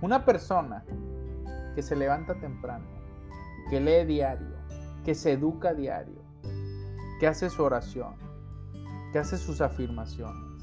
Una 0.00 0.24
persona 0.24 0.84
que 1.74 1.82
se 1.82 1.96
levanta 1.96 2.34
temprano, 2.34 2.84
que 3.70 3.80
lee 3.80 4.04
diario, 4.04 4.56
que 5.04 5.14
se 5.14 5.32
educa 5.32 5.74
diario, 5.74 6.22
que 7.20 7.26
hace 7.26 7.50
su 7.50 7.62
oración, 7.62 8.14
que 9.12 9.18
hace 9.18 9.38
sus 9.38 9.60
afirmaciones, 9.60 10.62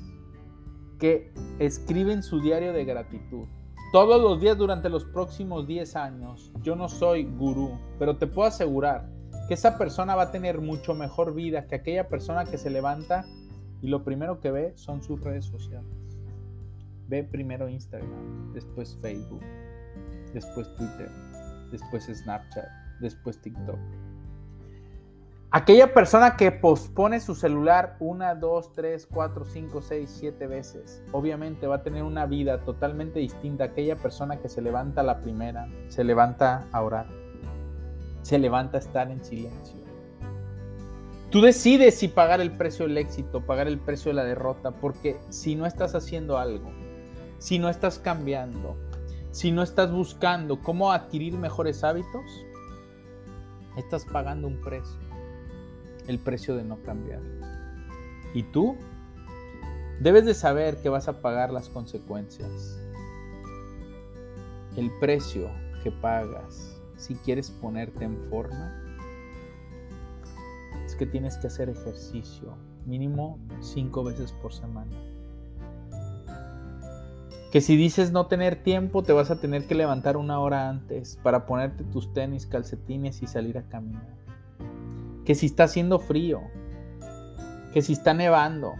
que 0.99 1.33
escribe 1.59 2.13
en 2.13 2.23
su 2.23 2.39
diario 2.41 2.73
de 2.73 2.85
gratitud. 2.85 3.47
Todos 3.91 4.21
los 4.21 4.41
días 4.41 4.57
durante 4.57 4.89
los 4.89 5.05
próximos 5.05 5.67
10 5.67 5.95
años, 5.95 6.51
yo 6.61 6.75
no 6.75 6.89
soy 6.89 7.25
gurú, 7.25 7.77
pero 7.99 8.17
te 8.17 8.27
puedo 8.27 8.47
asegurar 8.47 9.09
que 9.47 9.53
esa 9.53 9.77
persona 9.77 10.15
va 10.15 10.23
a 10.23 10.31
tener 10.31 10.61
mucho 10.61 10.95
mejor 10.95 11.33
vida 11.33 11.67
que 11.67 11.75
aquella 11.75 12.07
persona 12.07 12.45
que 12.45 12.57
se 12.57 12.69
levanta 12.69 13.25
y 13.81 13.87
lo 13.87 14.03
primero 14.03 14.39
que 14.39 14.51
ve 14.51 14.73
son 14.75 15.03
sus 15.03 15.19
redes 15.21 15.45
sociales. 15.45 15.91
Ve 17.07 17.23
primero 17.23 17.67
Instagram, 17.67 18.53
después 18.53 18.97
Facebook, 19.01 19.43
después 20.33 20.73
Twitter, 20.75 21.09
después 21.69 22.05
Snapchat, 22.05 22.82
después 22.99 23.39
TikTok. 23.41 23.79
Aquella 25.55 25.93
persona 25.93 26.35
que 26.35 26.51
pospone 26.51 27.19
su 27.19 27.35
celular 27.35 27.95
una, 27.99 28.33
dos, 28.33 28.73
tres, 28.73 29.05
cuatro, 29.05 29.45
cinco, 29.45 29.83
seis, 29.83 30.09
siete 30.09 30.47
veces, 30.47 31.03
obviamente 31.11 31.67
va 31.67 31.75
a 31.75 31.83
tener 31.83 32.01
una 32.01 32.25
vida 32.25 32.61
totalmente 32.61 33.19
distinta 33.19 33.65
a 33.65 33.67
aquella 33.67 33.95
persona 33.95 34.39
que 34.39 34.49
se 34.49 34.63
levanta 34.63 35.03
la 35.03 35.19
primera, 35.19 35.67
se 35.89 36.03
levanta 36.03 36.65
a 36.71 36.81
orar, 36.81 37.05
se 38.23 38.39
levanta 38.39 38.77
a 38.77 38.79
estar 38.79 39.11
en 39.11 39.23
silencio. 39.23 39.77
Tú 41.29 41.41
decides 41.41 41.99
si 41.99 42.07
pagar 42.07 42.41
el 42.41 42.51
precio 42.51 42.87
del 42.87 42.97
éxito, 42.97 43.45
pagar 43.45 43.67
el 43.67 43.77
precio 43.77 44.09
de 44.09 44.15
la 44.15 44.23
derrota, 44.23 44.71
porque 44.71 45.19
si 45.29 45.55
no 45.55 45.67
estás 45.67 45.93
haciendo 45.93 46.39
algo, 46.39 46.71
si 47.37 47.59
no 47.59 47.69
estás 47.69 47.99
cambiando, 47.99 48.75
si 49.29 49.51
no 49.51 49.61
estás 49.61 49.91
buscando 49.91 50.61
cómo 50.61 50.91
adquirir 50.91 51.37
mejores 51.37 51.83
hábitos, 51.83 52.23
estás 53.77 54.05
pagando 54.05 54.47
un 54.47 54.61
precio 54.61 54.99
el 56.07 56.19
precio 56.19 56.55
de 56.55 56.63
no 56.63 56.81
cambiar. 56.83 57.21
Y 58.33 58.43
tú 58.43 58.75
debes 59.99 60.25
de 60.25 60.33
saber 60.33 60.81
que 60.81 60.89
vas 60.89 61.07
a 61.07 61.21
pagar 61.21 61.51
las 61.51 61.69
consecuencias. 61.69 62.79
El 64.75 64.91
precio 64.99 65.49
que 65.83 65.91
pagas 65.91 66.81
si 66.97 67.15
quieres 67.15 67.51
ponerte 67.51 68.05
en 68.05 68.17
forma 68.29 68.79
es 70.85 70.95
que 70.95 71.05
tienes 71.05 71.37
que 71.37 71.47
hacer 71.47 71.69
ejercicio 71.69 72.55
mínimo 72.85 73.39
cinco 73.61 74.03
veces 74.03 74.31
por 74.33 74.53
semana. 74.53 75.12
Que 77.53 77.61
si 77.61 77.77
dices 77.77 78.11
no 78.11 78.25
tener 78.25 78.63
tiempo, 78.63 79.03
te 79.03 79.13
vas 79.13 79.31
a 79.31 79.39
tener 79.39 79.65
que 79.67 79.75
levantar 79.75 80.17
una 80.17 80.39
hora 80.41 80.67
antes 80.67 81.17
para 81.23 81.45
ponerte 81.45 81.85
tus 81.85 82.11
tenis, 82.11 82.47
calcetines 82.47 83.21
y 83.21 83.27
salir 83.27 83.57
a 83.57 83.69
caminar 83.69 84.23
que 85.25 85.35
si 85.35 85.45
está 85.45 85.65
haciendo 85.65 85.99
frío, 85.99 86.41
que 87.73 87.81
si 87.81 87.93
está 87.93 88.13
nevando, 88.13 88.73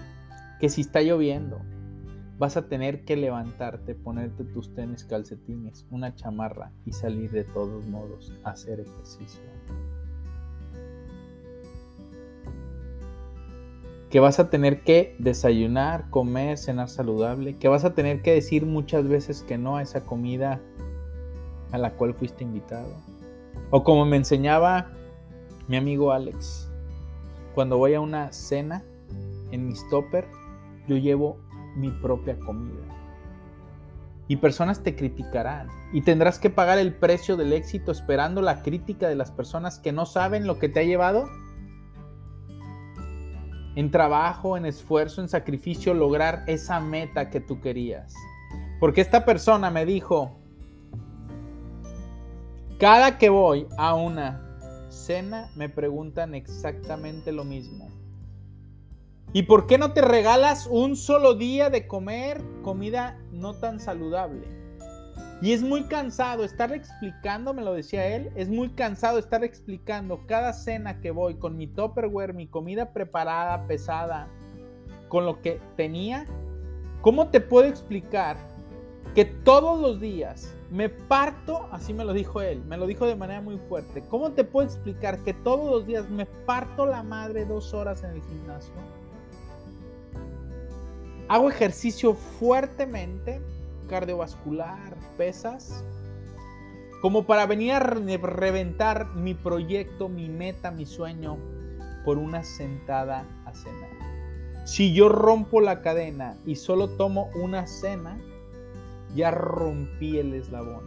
que 0.59 0.69
si 0.69 0.81
está 0.81 1.01
lloviendo, 1.01 1.62
vas 2.38 2.57
a 2.57 2.67
tener 2.67 3.05
que 3.05 3.15
levantarte, 3.15 3.95
ponerte 3.95 4.43
tus 4.43 4.73
tenis, 4.73 5.05
calcetines, 5.05 5.86
una 5.89 6.15
chamarra 6.15 6.71
y 6.86 6.91
salir 6.91 7.31
de 7.31 7.45
todos 7.45 7.86
modos 7.88 8.33
a 8.43 8.51
hacer 8.51 8.81
ejercicio. 8.81 9.41
Que 14.13 14.19
vas 14.19 14.38
a 14.38 14.52
tener 14.52 14.84
que 14.84 15.15
desayunar, 15.17 16.12
comer, 16.12 16.60
cenar 16.60 16.88
saludable, 16.88 17.58
que 17.58 17.67
vas 17.67 17.84
a 17.84 17.95
tener 17.95 18.21
que 18.21 18.32
decir 18.32 18.63
muchas 18.63 19.08
veces 19.08 19.41
que 19.41 19.58
no 19.58 19.78
a 19.78 19.82
esa 19.82 20.06
comida 20.06 20.62
a 21.71 21.80
la 21.80 21.93
cual 21.93 22.13
fuiste 22.13 22.43
invitado. 22.43 22.95
O 23.71 23.84
como 23.84 24.06
me 24.06 24.17
enseñaba 24.17 24.91
mi 25.67 25.78
amigo 25.78 26.12
Alex, 26.12 26.69
cuando 27.56 27.80
voy 27.80 27.95
a 27.95 28.02
una 28.02 28.32
cena 28.32 28.84
en 29.49 29.65
mi 29.65 29.76
stopper, 29.76 30.28
yo 30.88 30.95
llevo 30.97 31.39
mi 31.76 31.89
propia 31.89 32.38
comida. 32.38 32.86
Y 34.28 34.36
personas 34.36 34.84
te 34.84 34.95
criticarán 34.95 35.69
y 35.91 36.04
tendrás 36.04 36.38
que 36.38 36.52
pagar 36.52 36.78
el 36.78 36.93
precio 36.93 37.36
del 37.36 37.52
éxito 37.52 37.91
esperando 37.91 38.43
la 38.43 38.62
crítica 38.62 39.10
de 39.10 39.15
las 39.15 39.32
personas 39.32 39.80
que 39.80 39.91
no 39.91 40.06
saben 40.06 40.45
lo 40.45 40.60
que 40.60 40.69
te 40.69 40.82
ha 40.82 40.84
llevado 40.84 41.26
en 43.75 43.91
trabajo, 43.91 44.57
en 44.57 44.65
esfuerzo, 44.65 45.21
en 45.21 45.29
sacrificio, 45.29 45.93
lograr 45.93 46.43
esa 46.47 46.79
meta 46.79 47.29
que 47.29 47.39
tú 47.39 47.59
querías. 47.59 48.13
Porque 48.79 49.01
esta 49.01 49.25
persona 49.25 49.71
me 49.71 49.86
dijo, 49.86 50.38
cada 52.79 53.17
que 53.17 53.29
voy 53.29 53.67
a 53.77 53.95
una 53.95 54.41
cena 54.89 55.49
me 55.55 55.69
preguntan 55.69 56.36
exactamente 56.36 57.31
lo 57.31 57.43
mismo. 57.43 57.89
¿Y 59.31 59.43
por 59.43 59.65
qué 59.65 59.79
no 59.79 59.93
te 59.93 60.01
regalas 60.01 60.67
un 60.67 60.95
solo 60.95 61.33
día 61.33 61.71
de 61.71 61.88
comer 61.88 62.43
comida 62.62 63.19
no 63.31 63.55
tan 63.55 63.79
saludable? 63.79 64.62
Y 65.43 65.51
es 65.51 65.62
muy 65.62 65.84
cansado 65.84 66.45
estar 66.45 66.71
explicando, 66.71 67.53
me 67.53 67.63
lo 67.63 67.73
decía 67.73 68.08
él, 68.15 68.32
es 68.38 68.47
muy 68.47 68.69
cansado 68.69 69.19
estar 69.19 69.43
explicando 69.43 70.21
cada 70.25 70.53
cena 70.53 71.01
que 71.01 71.12
voy 71.12 71.36
con 71.36 71.58
mi 71.58 71.67
Tupperware, 71.67 72.34
mi 72.34 72.47
comida 72.47 72.93
preparada, 72.93 73.67
pesada, 73.67 74.29
con 75.10 75.25
lo 75.25 75.41
que 75.41 75.60
tenía. 75.75 76.25
¿Cómo 77.01 77.27
te 77.27 77.41
puedo 77.41 77.67
explicar 77.67 78.38
que 79.15 79.25
todos 79.25 79.82
los 79.82 79.99
días 79.99 80.56
me 80.71 80.88
parto, 80.88 81.67
así 81.73 81.93
me 81.93 82.06
lo 82.06 82.13
dijo 82.13 82.39
él, 82.39 82.63
me 82.63 82.77
lo 82.77 82.88
dijo 82.88 83.06
de 83.06 83.17
manera 83.17 83.41
muy 83.41 83.58
fuerte. 83.67 84.01
¿Cómo 84.08 84.32
te 84.32 84.45
puedo 84.45 84.65
explicar 84.65 85.19
que 85.25 85.34
todos 85.34 85.69
los 85.69 85.86
días 85.86 86.10
me 86.10 86.25
parto 86.25 86.86
la 86.86 87.03
madre 87.03 87.43
dos 87.43 87.73
horas 87.73 88.01
en 88.06 88.12
el 88.12 88.21
gimnasio? 88.21 88.73
Hago 91.27 91.49
ejercicio 91.49 92.13
fuertemente, 92.13 93.41
cardiovascular, 93.93 94.97
pesas, 95.17 95.86
como 96.99 97.27
para 97.27 97.45
venir 97.45 97.73
a 97.73 97.79
reventar 97.79 99.13
mi 99.13 99.36
proyecto, 99.36 100.10
mi 100.10 100.29
meta, 100.29 100.71
mi 100.71 100.88
sueño 100.88 101.38
por 102.03 102.17
una 102.17 102.43
sentada 102.43 103.23
a 103.45 103.53
cenar. 103.53 103.91
Si 104.65 104.95
yo 104.95 105.10
rompo 105.10 105.62
la 105.62 105.84
cadena 105.84 106.36
y 106.43 106.56
solo 106.56 106.89
tomo 106.97 107.29
una 107.36 107.67
cena, 107.67 108.17
ya 109.13 109.29
rompí 109.29 110.17
el 110.17 110.34
eslabón. 110.34 110.86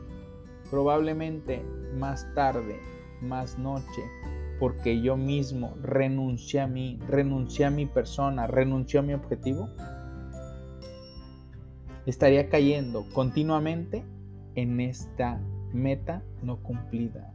Probablemente 0.69 1.63
más 1.95 2.27
tarde, 2.35 2.81
más 3.21 3.57
noche, 3.57 4.03
porque 4.59 5.01
yo 5.01 5.17
mismo 5.17 5.77
renuncié 5.81 6.61
a 6.61 6.67
mí, 6.67 6.99
renuncié 7.07 7.67
a 7.67 7.71
mi 7.71 7.87
persona, 7.87 8.49
renuncié 8.49 8.99
a 8.99 9.05
mi 9.05 9.15
objetivo, 9.15 9.69
estaría 12.07 12.49
cayendo 12.49 13.05
continuamente 13.13 14.05
en 14.55 14.81
esta 14.81 15.41
meta 15.73 16.23
no 16.43 16.63
cumplida. 16.63 17.35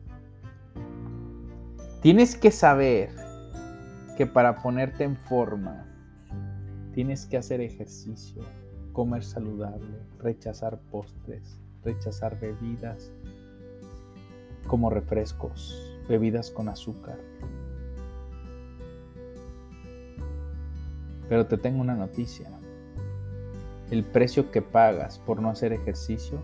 Tienes 2.02 2.36
que 2.36 2.50
saber 2.50 3.10
que 4.18 4.26
para 4.26 4.56
ponerte 4.56 5.04
en 5.04 5.18
forma, 5.18 5.86
tienes 6.94 7.26
que 7.26 7.38
hacer 7.38 7.62
ejercicio, 7.62 8.42
comer 8.94 9.24
saludable, 9.24 10.00
rechazar 10.20 10.80
postres, 10.90 11.60
rechazar 11.84 12.40
bebidas 12.40 13.12
como 14.68 14.90
refrescos, 14.90 16.00
bebidas 16.08 16.50
con 16.50 16.70
azúcar. 16.70 17.20
Pero 21.30 21.46
te 21.46 21.58
tengo 21.58 21.82
una 21.82 21.96
noticia. 21.96 22.61
El 23.92 24.06
precio 24.06 24.52
que 24.52 24.62
pagas 24.62 25.20
por 25.20 25.42
no 25.42 25.50
hacer 25.50 25.74
ejercicio 25.74 26.40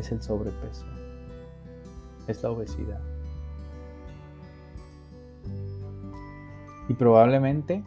es 0.00 0.10
el 0.10 0.20
sobrepeso, 0.20 0.84
es 2.26 2.42
la 2.42 2.50
obesidad. 2.50 3.00
Y 6.88 6.94
probablemente, 6.94 7.84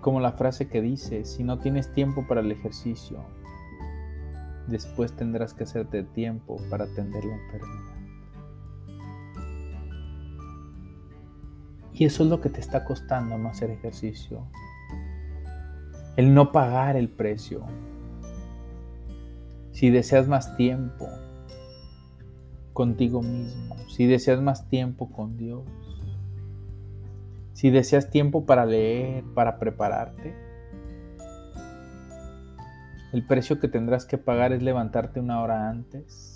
como 0.00 0.20
la 0.20 0.30
frase 0.32 0.68
que 0.68 0.80
dice, 0.80 1.24
si 1.24 1.42
no 1.42 1.58
tienes 1.58 1.92
tiempo 1.92 2.24
para 2.28 2.40
el 2.40 2.52
ejercicio, 2.52 3.18
después 4.68 5.16
tendrás 5.16 5.52
que 5.52 5.64
hacerte 5.64 6.04
tiempo 6.04 6.58
para 6.70 6.84
atender 6.84 7.24
la 7.24 7.34
enfermedad. 7.34 7.94
Y 11.92 12.04
eso 12.04 12.22
es 12.22 12.30
lo 12.30 12.40
que 12.40 12.50
te 12.50 12.60
está 12.60 12.84
costando 12.84 13.36
no 13.36 13.48
hacer 13.48 13.70
ejercicio. 13.70 14.46
El 16.16 16.34
no 16.34 16.52
pagar 16.52 16.96
el 16.96 17.08
precio. 17.08 17.64
Si 19.72 19.90
deseas 19.90 20.28
más 20.28 20.56
tiempo 20.56 21.08
contigo 22.72 23.22
mismo, 23.22 23.76
si 23.88 24.06
deseas 24.06 24.40
más 24.40 24.68
tiempo 24.68 25.10
con 25.10 25.36
Dios, 25.36 25.64
si 27.52 27.70
deseas 27.70 28.10
tiempo 28.10 28.46
para 28.46 28.66
leer, 28.66 29.24
para 29.34 29.58
prepararte, 29.58 30.34
el 33.12 33.26
precio 33.26 33.60
que 33.60 33.68
tendrás 33.68 34.06
que 34.06 34.18
pagar 34.18 34.52
es 34.52 34.62
levantarte 34.62 35.20
una 35.20 35.40
hora 35.40 35.68
antes 35.70 36.33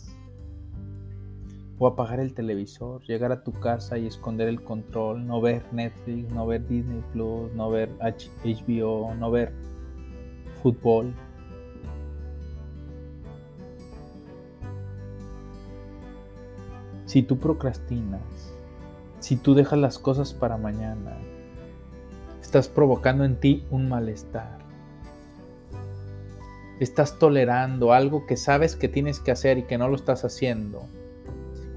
o 1.78 1.86
apagar 1.86 2.18
el 2.18 2.34
televisor, 2.34 3.02
llegar 3.02 3.30
a 3.30 3.44
tu 3.44 3.52
casa 3.52 3.98
y 3.98 4.06
esconder 4.06 4.48
el 4.48 4.62
control, 4.62 5.26
no 5.26 5.40
ver 5.40 5.62
Netflix, 5.72 6.30
no 6.32 6.46
ver 6.46 6.66
Disney 6.66 7.02
Plus, 7.12 7.52
no 7.54 7.70
ver 7.70 7.90
HBO, 8.00 9.14
no 9.14 9.30
ver 9.30 9.52
fútbol. 10.62 11.14
Si 17.06 17.22
tú 17.22 17.38
procrastinas, 17.38 18.52
si 19.20 19.36
tú 19.36 19.54
dejas 19.54 19.78
las 19.78 19.98
cosas 19.98 20.34
para 20.34 20.56
mañana, 20.56 21.16
estás 22.42 22.68
provocando 22.68 23.24
en 23.24 23.36
ti 23.36 23.64
un 23.70 23.88
malestar. 23.88 24.58
Estás 26.80 27.18
tolerando 27.18 27.92
algo 27.92 28.26
que 28.26 28.36
sabes 28.36 28.76
que 28.76 28.88
tienes 28.88 29.20
que 29.20 29.30
hacer 29.30 29.58
y 29.58 29.62
que 29.62 29.78
no 29.78 29.88
lo 29.88 29.96
estás 29.96 30.24
haciendo. 30.24 30.82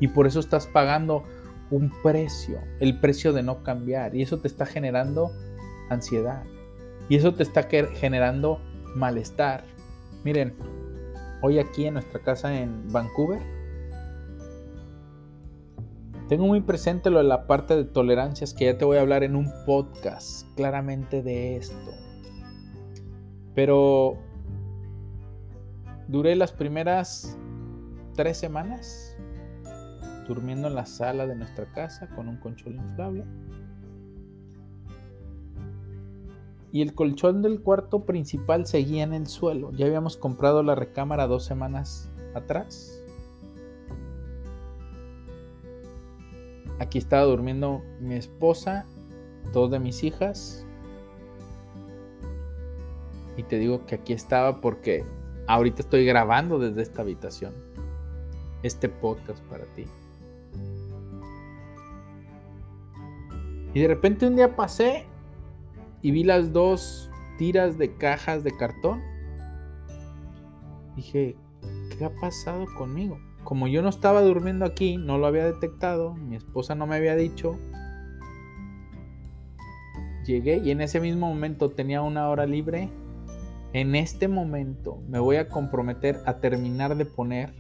Y 0.02 0.10
por 0.10 0.28
eso 0.28 0.42
estás 0.42 0.68
pagando 0.68 1.24
un 1.70 1.94
precio, 2.04 2.60
el 2.80 3.00
precio 3.00 3.32
de 3.32 3.44
no 3.44 3.64
cambiar. 3.64 4.16
Y 4.16 4.24
eso 4.24 4.40
te 4.40 4.48
está 4.48 4.66
generando 4.66 5.32
ansiedad. 5.90 6.44
Y 7.08 7.16
eso 7.16 7.34
te 7.34 7.44
está 7.44 7.64
generando 7.64 8.60
malestar. 8.96 9.64
Miren, 10.24 10.54
hoy 11.42 11.60
aquí 11.60 11.86
en 11.86 11.94
nuestra 11.94 12.20
casa 12.20 12.60
en 12.60 12.92
Vancouver, 12.92 13.40
tengo 16.28 16.48
muy 16.48 16.62
presente 16.62 17.10
lo 17.10 17.20
de 17.20 17.26
la 17.26 17.46
parte 17.46 17.76
de 17.76 17.84
tolerancias 17.84 18.54
que 18.54 18.66
ya 18.66 18.78
te 18.78 18.86
voy 18.86 18.98
a 18.98 19.02
hablar 19.02 19.24
en 19.24 19.36
un 19.36 19.52
podcast 19.66 20.48
claramente 20.56 21.22
de 21.22 21.58
esto. 21.58 21.92
Pero 23.54 24.18
duré 26.08 26.36
las 26.36 26.54
primeras 26.54 27.38
tres 28.16 28.38
semanas 28.38 29.16
durmiendo 30.34 30.70
en 30.70 30.76
la 30.76 30.86
sala 30.86 31.28
de 31.28 31.36
nuestra 31.36 31.66
casa 31.66 32.08
con 32.16 32.30
un 32.30 32.38
colchón 32.38 32.76
inflable. 32.76 33.26
Y 36.72 36.82
el 36.82 36.94
colchón 36.94 37.42
del 37.42 37.60
cuarto 37.60 38.06
principal 38.06 38.66
seguía 38.66 39.04
en 39.04 39.14
el 39.14 39.28
suelo. 39.28 39.72
Ya 39.74 39.88
habíamos 39.88 40.16
comprado 40.16 40.64
la 40.64 40.74
recámara 40.74 41.28
dos 41.28 41.44
semanas 41.44 42.10
atrás. 42.34 43.04
Aquí 46.80 46.98
estaba 46.98 47.24
durmiendo 47.24 47.82
mi 48.00 48.16
esposa, 48.16 48.86
dos 49.52 49.70
de 49.70 49.80
mis 49.80 50.02
hijas. 50.04 50.66
Y 53.36 53.44
te 53.44 53.60
digo 53.60 53.86
que 53.86 53.96
aquí 53.96 54.14
estaba 54.14 54.62
porque 54.62 55.04
ahorita 55.48 55.82
estoy 55.82 56.06
grabando 56.06 56.58
desde 56.58 56.84
esta 56.84 57.02
habitación 57.02 57.54
este 58.64 58.88
podcast 58.90 59.44
para 59.46 59.66
ti. 59.76 59.86
Y 63.74 63.80
de 63.82 63.88
repente 63.88 64.28
un 64.28 64.36
día 64.36 64.56
pasé 64.56 65.06
y 66.02 66.12
vi 66.12 66.24
las 66.24 66.52
dos 66.52 67.10
tiras 67.38 67.78
de 67.78 67.96
cajas 67.96 68.44
de 68.44 68.56
cartón. 68.58 69.02
Dije, 70.96 71.36
¿qué 71.98 72.06
ha 72.06 72.14
pasado 72.20 72.66
conmigo? 72.78 73.18
como 73.44 73.68
yo 73.68 73.82
no 73.82 73.90
estaba 73.90 74.22
durmiendo 74.22 74.66
aquí, 74.66 74.98
no 74.98 75.18
lo 75.18 75.28
había 75.28 75.46
detectado, 75.46 76.14
mi 76.14 76.36
esposa 76.36 76.76
no 76.76 76.88
me 76.88 76.96
había 76.96 77.16
dicho. 77.16 77.58
Llegué 80.26 80.58
y 80.64 80.72
en 80.72 80.82
ese 80.82 81.00
mismo 81.00 81.28
momento 81.28 81.72
tenía 81.72 82.02
una 82.02 82.30
hora 82.30 82.46
libre. 82.46 82.90
En 83.74 83.96
este 83.96 84.28
momento 84.28 85.02
me 85.08 85.20
voy 85.20 85.38
a 85.38 85.48
comprometer 85.48 86.20
a 86.26 86.38
terminar 86.38 86.96
de 86.96 87.06
poner 87.06 87.54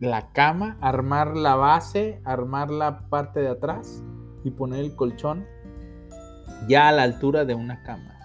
la 0.00 0.32
cama, 0.32 0.78
armar 0.80 1.36
la 1.36 1.56
base, 1.56 2.20
armar 2.24 2.70
la 2.70 3.08
parte 3.08 3.40
de 3.40 3.48
atrás 3.48 4.02
y 4.44 4.50
poner 4.50 4.80
el 4.80 4.94
colchón 4.94 5.44
ya 6.68 6.88
a 6.88 6.92
la 6.92 7.02
altura 7.02 7.44
de 7.44 7.54
una 7.54 7.82
cama. 7.82 8.16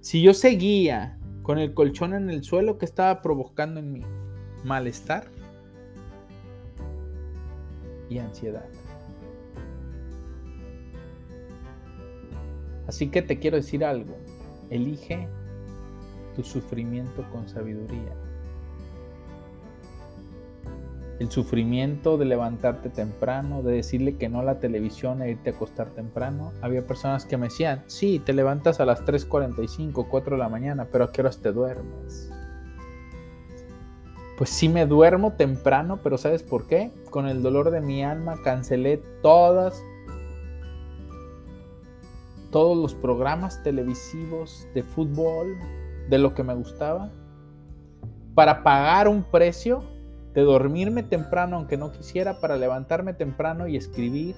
Si 0.00 0.22
yo 0.22 0.34
seguía 0.34 1.18
con 1.42 1.58
el 1.58 1.74
colchón 1.74 2.14
en 2.14 2.30
el 2.30 2.44
suelo 2.44 2.78
que 2.78 2.84
estaba 2.84 3.20
provocando 3.20 3.80
en 3.80 3.92
mí 3.92 4.02
malestar 4.64 5.28
y 8.08 8.18
ansiedad. 8.18 8.68
Así 12.86 13.08
que 13.08 13.20
te 13.20 13.38
quiero 13.38 13.58
decir 13.58 13.84
algo, 13.84 14.16
elige 14.70 15.28
tu 16.34 16.42
sufrimiento 16.42 17.28
con 17.30 17.46
sabiduría 17.48 18.14
el 21.18 21.30
sufrimiento 21.30 22.16
de 22.16 22.24
levantarte 22.24 22.90
temprano, 22.90 23.62
de 23.62 23.72
decirle 23.72 24.16
que 24.16 24.28
no 24.28 24.40
a 24.40 24.44
la 24.44 24.60
televisión 24.60 25.20
e 25.22 25.30
irte 25.30 25.50
a 25.50 25.52
acostar 25.52 25.88
temprano. 25.88 26.52
Había 26.62 26.86
personas 26.86 27.26
que 27.26 27.36
me 27.36 27.48
decían, 27.48 27.82
sí, 27.86 28.20
te 28.24 28.32
levantas 28.32 28.78
a 28.80 28.84
las 28.84 29.04
3.45, 29.04 30.06
4 30.08 30.36
de 30.36 30.38
la 30.38 30.48
mañana, 30.48 30.86
pero 30.90 31.04
¿a 31.04 31.12
qué 31.12 31.22
horas 31.22 31.38
te 31.38 31.52
duermes? 31.52 32.30
Pues 34.36 34.50
sí 34.50 34.68
me 34.68 34.86
duermo 34.86 35.32
temprano, 35.32 35.98
pero 36.02 36.16
¿sabes 36.16 36.44
por 36.44 36.68
qué? 36.68 36.92
Con 37.10 37.26
el 37.26 37.42
dolor 37.42 37.72
de 37.72 37.80
mi 37.80 38.04
alma 38.04 38.36
cancelé 38.44 39.02
todas 39.20 39.82
todos 42.50 42.78
los 42.78 42.94
programas 42.94 43.62
televisivos 43.62 44.66
de 44.74 44.82
fútbol, 44.82 45.58
de 46.08 46.18
lo 46.18 46.34
que 46.34 46.42
me 46.42 46.54
gustaba, 46.54 47.10
para 48.34 48.62
pagar 48.62 49.08
un 49.08 49.22
precio 49.22 49.82
de 50.34 50.42
dormirme 50.42 51.02
temprano 51.02 51.56
aunque 51.56 51.76
no 51.76 51.92
quisiera 51.92 52.40
para 52.40 52.56
levantarme 52.56 53.14
temprano 53.14 53.66
y 53.66 53.76
escribir, 53.76 54.36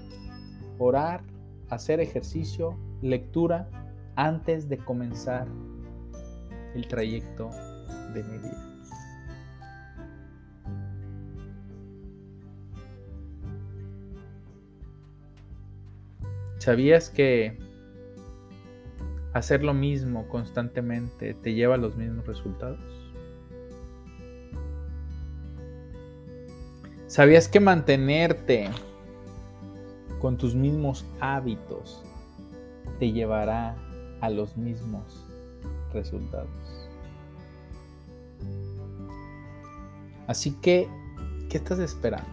orar, 0.79 1.23
hacer 1.69 2.01
ejercicio, 2.01 2.77
lectura 3.03 3.69
antes 4.17 4.69
de 4.69 4.79
comenzar 4.79 5.47
el 6.75 6.87
trayecto 6.87 7.51
de 8.15 8.23
mi 8.25 8.39
vida. 8.39 8.67
¿Sabías 16.59 17.09
que 17.09 17.59
hacer 19.33 19.63
lo 19.63 19.73
mismo 19.73 20.29
constantemente 20.29 21.33
te 21.33 21.55
lleva 21.55 21.77
a 21.77 21.79
los 21.79 21.97
mismos 21.97 22.27
resultados? 22.27 23.10
¿Sabías 27.11 27.49
que 27.49 27.59
mantenerte 27.59 28.71
con 30.21 30.37
tus 30.37 30.55
mismos 30.55 31.05
hábitos 31.19 32.05
te 33.01 33.11
llevará 33.11 33.77
a 34.21 34.31
los 34.31 34.57
mismos 34.57 35.27
resultados? 35.93 36.49
Así 40.29 40.53
que, 40.63 40.89
¿qué 41.49 41.57
estás 41.57 41.81
esperando? 41.81 42.31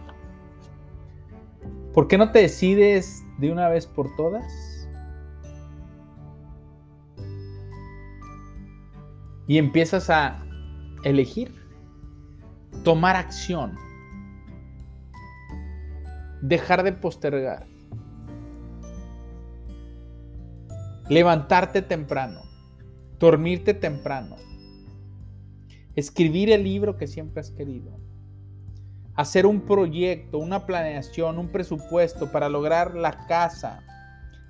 ¿Por 1.92 2.06
qué 2.06 2.16
no 2.16 2.30
te 2.30 2.42
decides 2.42 3.24
de 3.38 3.50
una 3.50 3.68
vez 3.68 3.84
por 3.84 4.14
todas? 4.14 4.88
Y 9.48 9.58
empiezas 9.58 10.08
a 10.08 10.40
elegir, 11.02 11.52
tomar 12.84 13.16
acción 13.16 13.87
dejar 16.42 16.82
de 16.82 16.92
postergar, 16.92 17.66
levantarte 21.08 21.82
temprano, 21.82 22.42
dormirte 23.18 23.74
temprano, 23.74 24.36
escribir 25.96 26.50
el 26.50 26.62
libro 26.62 26.96
que 26.96 27.06
siempre 27.06 27.40
has 27.40 27.50
querido, 27.50 27.98
hacer 29.16 29.46
un 29.46 29.62
proyecto, 29.62 30.38
una 30.38 30.64
planeación, 30.64 31.38
un 31.38 31.48
presupuesto 31.48 32.30
para 32.30 32.48
lograr 32.48 32.94
la 32.94 33.26
casa, 33.26 33.82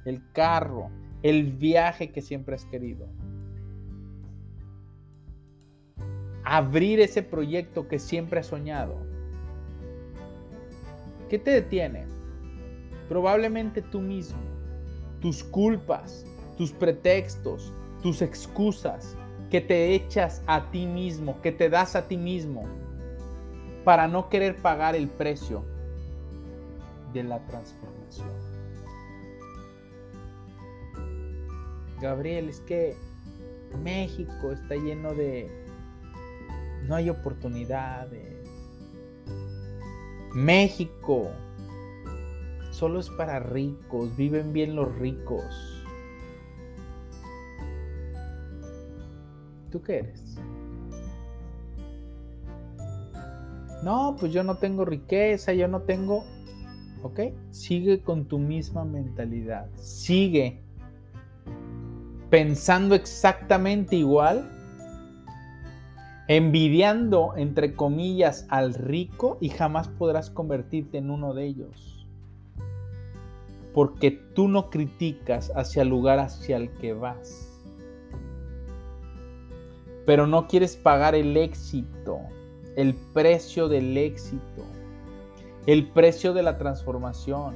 el 0.04 0.30
carro, 0.32 0.90
el 1.22 1.52
viaje 1.52 2.10
que 2.10 2.20
siempre 2.20 2.54
has 2.54 2.66
querido. 2.66 3.08
Abrir 6.44 7.00
ese 7.00 7.22
proyecto 7.22 7.88
que 7.88 7.98
siempre 7.98 8.40
has 8.40 8.46
soñado 8.46 9.07
¿Qué 11.28 11.38
te 11.38 11.50
detiene? 11.50 12.06
Probablemente 13.08 13.82
tú 13.82 14.00
mismo, 14.00 14.40
tus 15.20 15.44
culpas, 15.44 16.24
tus 16.56 16.72
pretextos, 16.72 17.72
tus 18.02 18.22
excusas 18.22 19.16
que 19.50 19.60
te 19.60 19.94
echas 19.94 20.42
a 20.46 20.70
ti 20.70 20.86
mismo, 20.86 21.40
que 21.42 21.52
te 21.52 21.68
das 21.68 21.96
a 21.96 22.08
ti 22.08 22.16
mismo 22.16 22.64
para 23.84 24.08
no 24.08 24.28
querer 24.28 24.56
pagar 24.56 24.94
el 24.94 25.08
precio 25.08 25.64
de 27.12 27.24
la 27.24 27.44
transformación. 27.46 28.28
Gabriel, 32.00 32.48
es 32.48 32.60
que 32.60 32.94
México 33.82 34.52
está 34.52 34.76
lleno 34.76 35.14
de... 35.14 35.50
No 36.86 36.94
hay 36.94 37.10
oportunidades 37.10 38.37
México 40.34 41.30
solo 42.70 43.00
es 43.00 43.10
para 43.10 43.40
ricos, 43.40 44.16
viven 44.16 44.52
bien 44.52 44.76
los 44.76 44.94
ricos. 44.96 45.44
¿Tú 49.70 49.82
qué 49.82 49.98
eres? 49.98 50.36
No, 53.82 54.16
pues 54.18 54.32
yo 54.32 54.42
no 54.42 54.56
tengo 54.56 54.84
riqueza, 54.84 55.52
yo 55.52 55.68
no 55.68 55.82
tengo... 55.82 56.24
¿Ok? 57.02 57.20
Sigue 57.50 58.02
con 58.02 58.26
tu 58.26 58.38
misma 58.38 58.84
mentalidad. 58.84 59.68
Sigue 59.76 60.62
pensando 62.28 62.94
exactamente 62.94 63.96
igual 63.96 64.57
envidiando, 66.28 67.32
entre 67.36 67.74
comillas, 67.74 68.46
al 68.50 68.74
rico 68.74 69.38
y 69.40 69.48
jamás 69.48 69.88
podrás 69.88 70.28
convertirte 70.28 70.98
en 70.98 71.10
uno 71.10 71.32
de 71.32 71.46
ellos. 71.46 72.06
Porque 73.72 74.10
tú 74.10 74.46
no 74.46 74.68
criticas 74.68 75.50
hacia 75.56 75.82
el 75.82 75.88
lugar 75.88 76.18
hacia 76.18 76.58
el 76.58 76.70
que 76.72 76.92
vas. 76.92 77.48
Pero 80.04 80.26
no 80.26 80.46
quieres 80.48 80.76
pagar 80.76 81.14
el 81.14 81.36
éxito, 81.36 82.18
el 82.76 82.94
precio 83.14 83.68
del 83.68 83.96
éxito, 83.96 84.64
el 85.66 85.88
precio 85.88 86.34
de 86.34 86.42
la 86.42 86.58
transformación. 86.58 87.54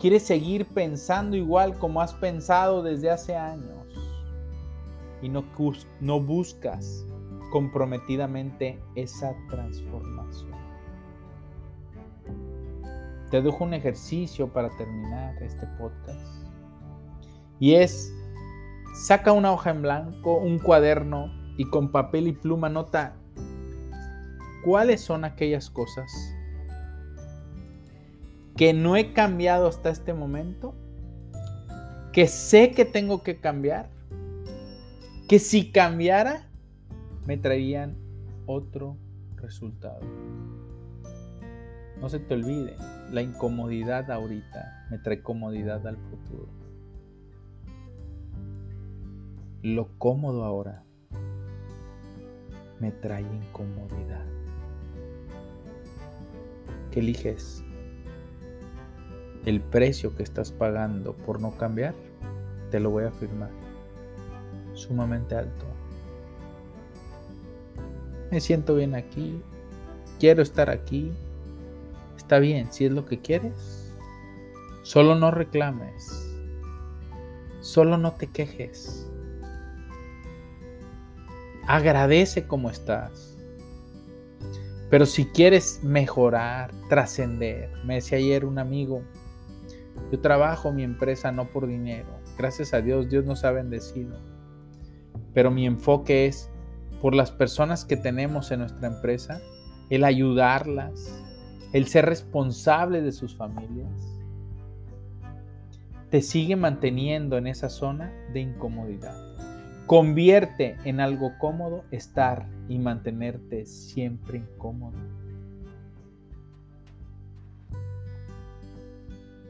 Quieres 0.00 0.22
seguir 0.22 0.66
pensando 0.66 1.36
igual 1.36 1.78
como 1.78 2.00
has 2.00 2.14
pensado 2.14 2.82
desde 2.82 3.10
hace 3.10 3.36
años. 3.36 3.70
Y 5.20 5.28
no, 5.28 5.44
no 6.00 6.20
buscas 6.20 7.06
comprometidamente 7.54 8.80
esa 8.96 9.32
transformación. 9.48 10.50
Te 13.30 13.40
dejo 13.40 13.62
un 13.62 13.74
ejercicio 13.74 14.52
para 14.52 14.76
terminar 14.76 15.40
este 15.40 15.64
podcast. 15.78 16.48
Y 17.60 17.76
es, 17.76 18.12
saca 19.06 19.30
una 19.30 19.52
hoja 19.52 19.70
en 19.70 19.82
blanco, 19.82 20.36
un 20.36 20.58
cuaderno 20.58 21.32
y 21.56 21.66
con 21.66 21.92
papel 21.92 22.26
y 22.26 22.32
pluma 22.32 22.68
nota 22.68 23.14
cuáles 24.64 25.00
son 25.00 25.24
aquellas 25.24 25.70
cosas 25.70 26.10
que 28.56 28.72
no 28.72 28.96
he 28.96 29.12
cambiado 29.12 29.68
hasta 29.68 29.90
este 29.90 30.12
momento, 30.12 30.74
que 32.12 32.26
sé 32.26 32.72
que 32.72 32.84
tengo 32.84 33.22
que 33.22 33.38
cambiar, 33.38 33.90
que 35.28 35.38
si 35.38 35.70
cambiara 35.70 36.48
me 37.26 37.38
traían 37.38 37.96
otro 38.46 38.96
resultado. 39.36 40.00
No 42.00 42.08
se 42.08 42.18
te 42.18 42.34
olvide, 42.34 42.76
la 43.12 43.22
incomodidad 43.22 44.10
ahorita 44.10 44.86
me 44.90 44.98
trae 44.98 45.22
comodidad 45.22 45.86
al 45.86 45.96
futuro. 45.96 46.48
Lo 49.62 49.88
cómodo 49.98 50.44
ahora 50.44 50.84
me 52.80 52.90
trae 52.90 53.22
incomodidad. 53.22 54.26
¿Qué 56.90 57.00
eliges? 57.00 57.64
El 59.46 59.60
precio 59.60 60.14
que 60.14 60.22
estás 60.22 60.52
pagando 60.52 61.14
por 61.14 61.40
no 61.40 61.56
cambiar, 61.56 61.94
te 62.70 62.80
lo 62.80 62.90
voy 62.90 63.04
a 63.04 63.08
afirmar, 63.08 63.50
sumamente 64.74 65.34
alto 65.34 65.73
me 68.34 68.40
siento 68.40 68.74
bien 68.74 68.96
aquí, 68.96 69.40
quiero 70.18 70.42
estar 70.42 70.68
aquí, 70.68 71.12
está 72.16 72.40
bien, 72.40 72.72
si 72.72 72.84
es 72.84 72.90
lo 72.90 73.06
que 73.06 73.20
quieres, 73.20 73.92
solo 74.82 75.14
no 75.14 75.30
reclames, 75.30 76.34
solo 77.60 77.96
no 77.96 78.10
te 78.14 78.26
quejes, 78.26 79.08
agradece 81.68 82.48
como 82.48 82.70
estás. 82.70 83.38
Pero 84.90 85.06
si 85.06 85.26
quieres 85.26 85.78
mejorar, 85.84 86.72
trascender, 86.88 87.70
me 87.84 87.94
decía 87.94 88.18
ayer 88.18 88.44
un 88.44 88.58
amigo, 88.58 89.02
yo 90.10 90.18
trabajo 90.18 90.72
mi 90.72 90.82
empresa 90.82 91.30
no 91.30 91.44
por 91.44 91.68
dinero, 91.68 92.08
gracias 92.36 92.74
a 92.74 92.80
Dios, 92.80 93.08
Dios 93.08 93.24
nos 93.24 93.44
ha 93.44 93.52
bendecido, 93.52 94.18
pero 95.32 95.52
mi 95.52 95.66
enfoque 95.66 96.26
es 96.26 96.50
por 97.04 97.14
las 97.14 97.30
personas 97.30 97.84
que 97.84 97.98
tenemos 97.98 98.50
en 98.50 98.60
nuestra 98.60 98.88
empresa, 98.88 99.38
el 99.90 100.04
ayudarlas, 100.04 101.22
el 101.74 101.86
ser 101.86 102.06
responsable 102.06 103.02
de 103.02 103.12
sus 103.12 103.36
familias, 103.36 103.92
te 106.08 106.22
sigue 106.22 106.56
manteniendo 106.56 107.36
en 107.36 107.46
esa 107.46 107.68
zona 107.68 108.10
de 108.32 108.40
incomodidad. 108.40 109.14
Convierte 109.84 110.78
en 110.86 110.98
algo 110.98 111.32
cómodo 111.38 111.84
estar 111.90 112.48
y 112.70 112.78
mantenerte 112.78 113.66
siempre 113.66 114.38
incómodo. 114.38 114.96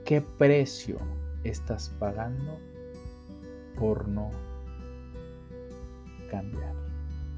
¿Qué 0.05 0.21
precio 0.21 0.99
estás 1.45 1.89
pagando 2.01 2.59
por 3.79 4.09
no 4.09 4.33
cambiar? 6.29 6.84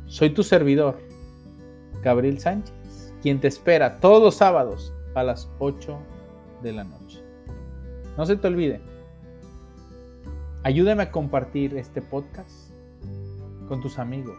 Soy 0.08 0.30
tu 0.30 0.44
servidor, 0.44 1.00
Gabriel 2.00 2.38
Sánchez, 2.38 3.12
quien 3.22 3.40
te 3.40 3.48
espera 3.48 3.98
todos 3.98 4.22
los 4.22 4.36
sábados 4.36 4.94
a 5.16 5.24
las 5.24 5.50
8 5.58 5.98
de 6.62 6.72
la 6.72 6.84
noche. 6.84 7.24
No 8.16 8.24
se 8.24 8.36
te 8.36 8.46
olvide, 8.46 8.80
ayúdame 10.62 11.02
a 11.02 11.10
compartir 11.10 11.76
este 11.76 12.00
podcast 12.00 12.70
con 13.66 13.80
tus 13.80 13.98
amigos, 13.98 14.38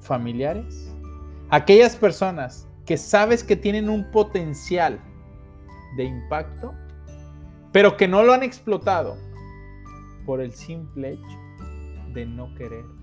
familiares, 0.00 0.94
aquellas 1.48 1.96
personas 1.96 2.68
que 2.84 2.98
sabes 2.98 3.42
que 3.42 3.56
tienen 3.56 3.88
un 3.88 4.10
potencial 4.10 5.00
de 5.96 6.04
impacto, 6.04 6.74
pero 7.72 7.96
que 7.96 8.08
no 8.08 8.22
lo 8.22 8.34
han 8.34 8.42
explotado 8.42 9.16
por 10.26 10.42
el 10.42 10.52
simple 10.52 11.14
hecho 11.14 11.38
de 12.12 12.26
no 12.26 12.54
querer 12.56 12.95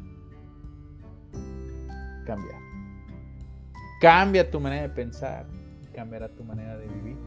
cambiar. 2.23 2.59
Cambia 4.01 4.49
tu 4.49 4.59
manera 4.59 4.83
de 4.83 4.89
pensar, 4.89 5.45
cambiará 5.93 6.27
tu 6.29 6.43
manera 6.43 6.77
de 6.77 6.87
vivir. 6.87 7.17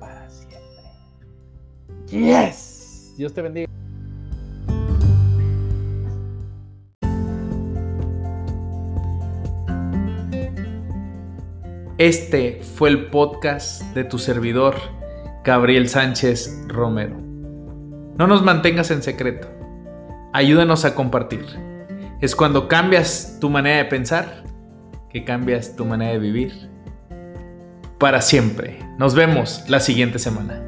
Para 0.00 0.28
siempre. 0.30 0.58
Yes. 2.08 3.14
Dios 3.16 3.32
te 3.32 3.42
bendiga. 3.42 3.68
Este 11.98 12.60
fue 12.62 12.88
el 12.88 13.06
podcast 13.06 13.82
de 13.94 14.02
tu 14.02 14.18
servidor, 14.18 14.74
Gabriel 15.44 15.88
Sánchez 15.88 16.64
Romero. 16.66 17.16
No 18.18 18.26
nos 18.26 18.42
mantengas 18.42 18.90
en 18.90 19.02
secreto. 19.02 19.48
Ayúdanos 20.32 20.84
a 20.84 20.96
compartir. 20.96 21.44
Es 22.24 22.34
cuando 22.34 22.68
cambias 22.68 23.36
tu 23.38 23.50
manera 23.50 23.76
de 23.76 23.84
pensar 23.84 24.44
que 25.10 25.24
cambias 25.24 25.76
tu 25.76 25.84
manera 25.84 26.12
de 26.12 26.18
vivir. 26.18 26.70
Para 27.98 28.22
siempre. 28.22 28.78
Nos 28.96 29.14
vemos 29.14 29.62
la 29.68 29.78
siguiente 29.78 30.18
semana. 30.18 30.66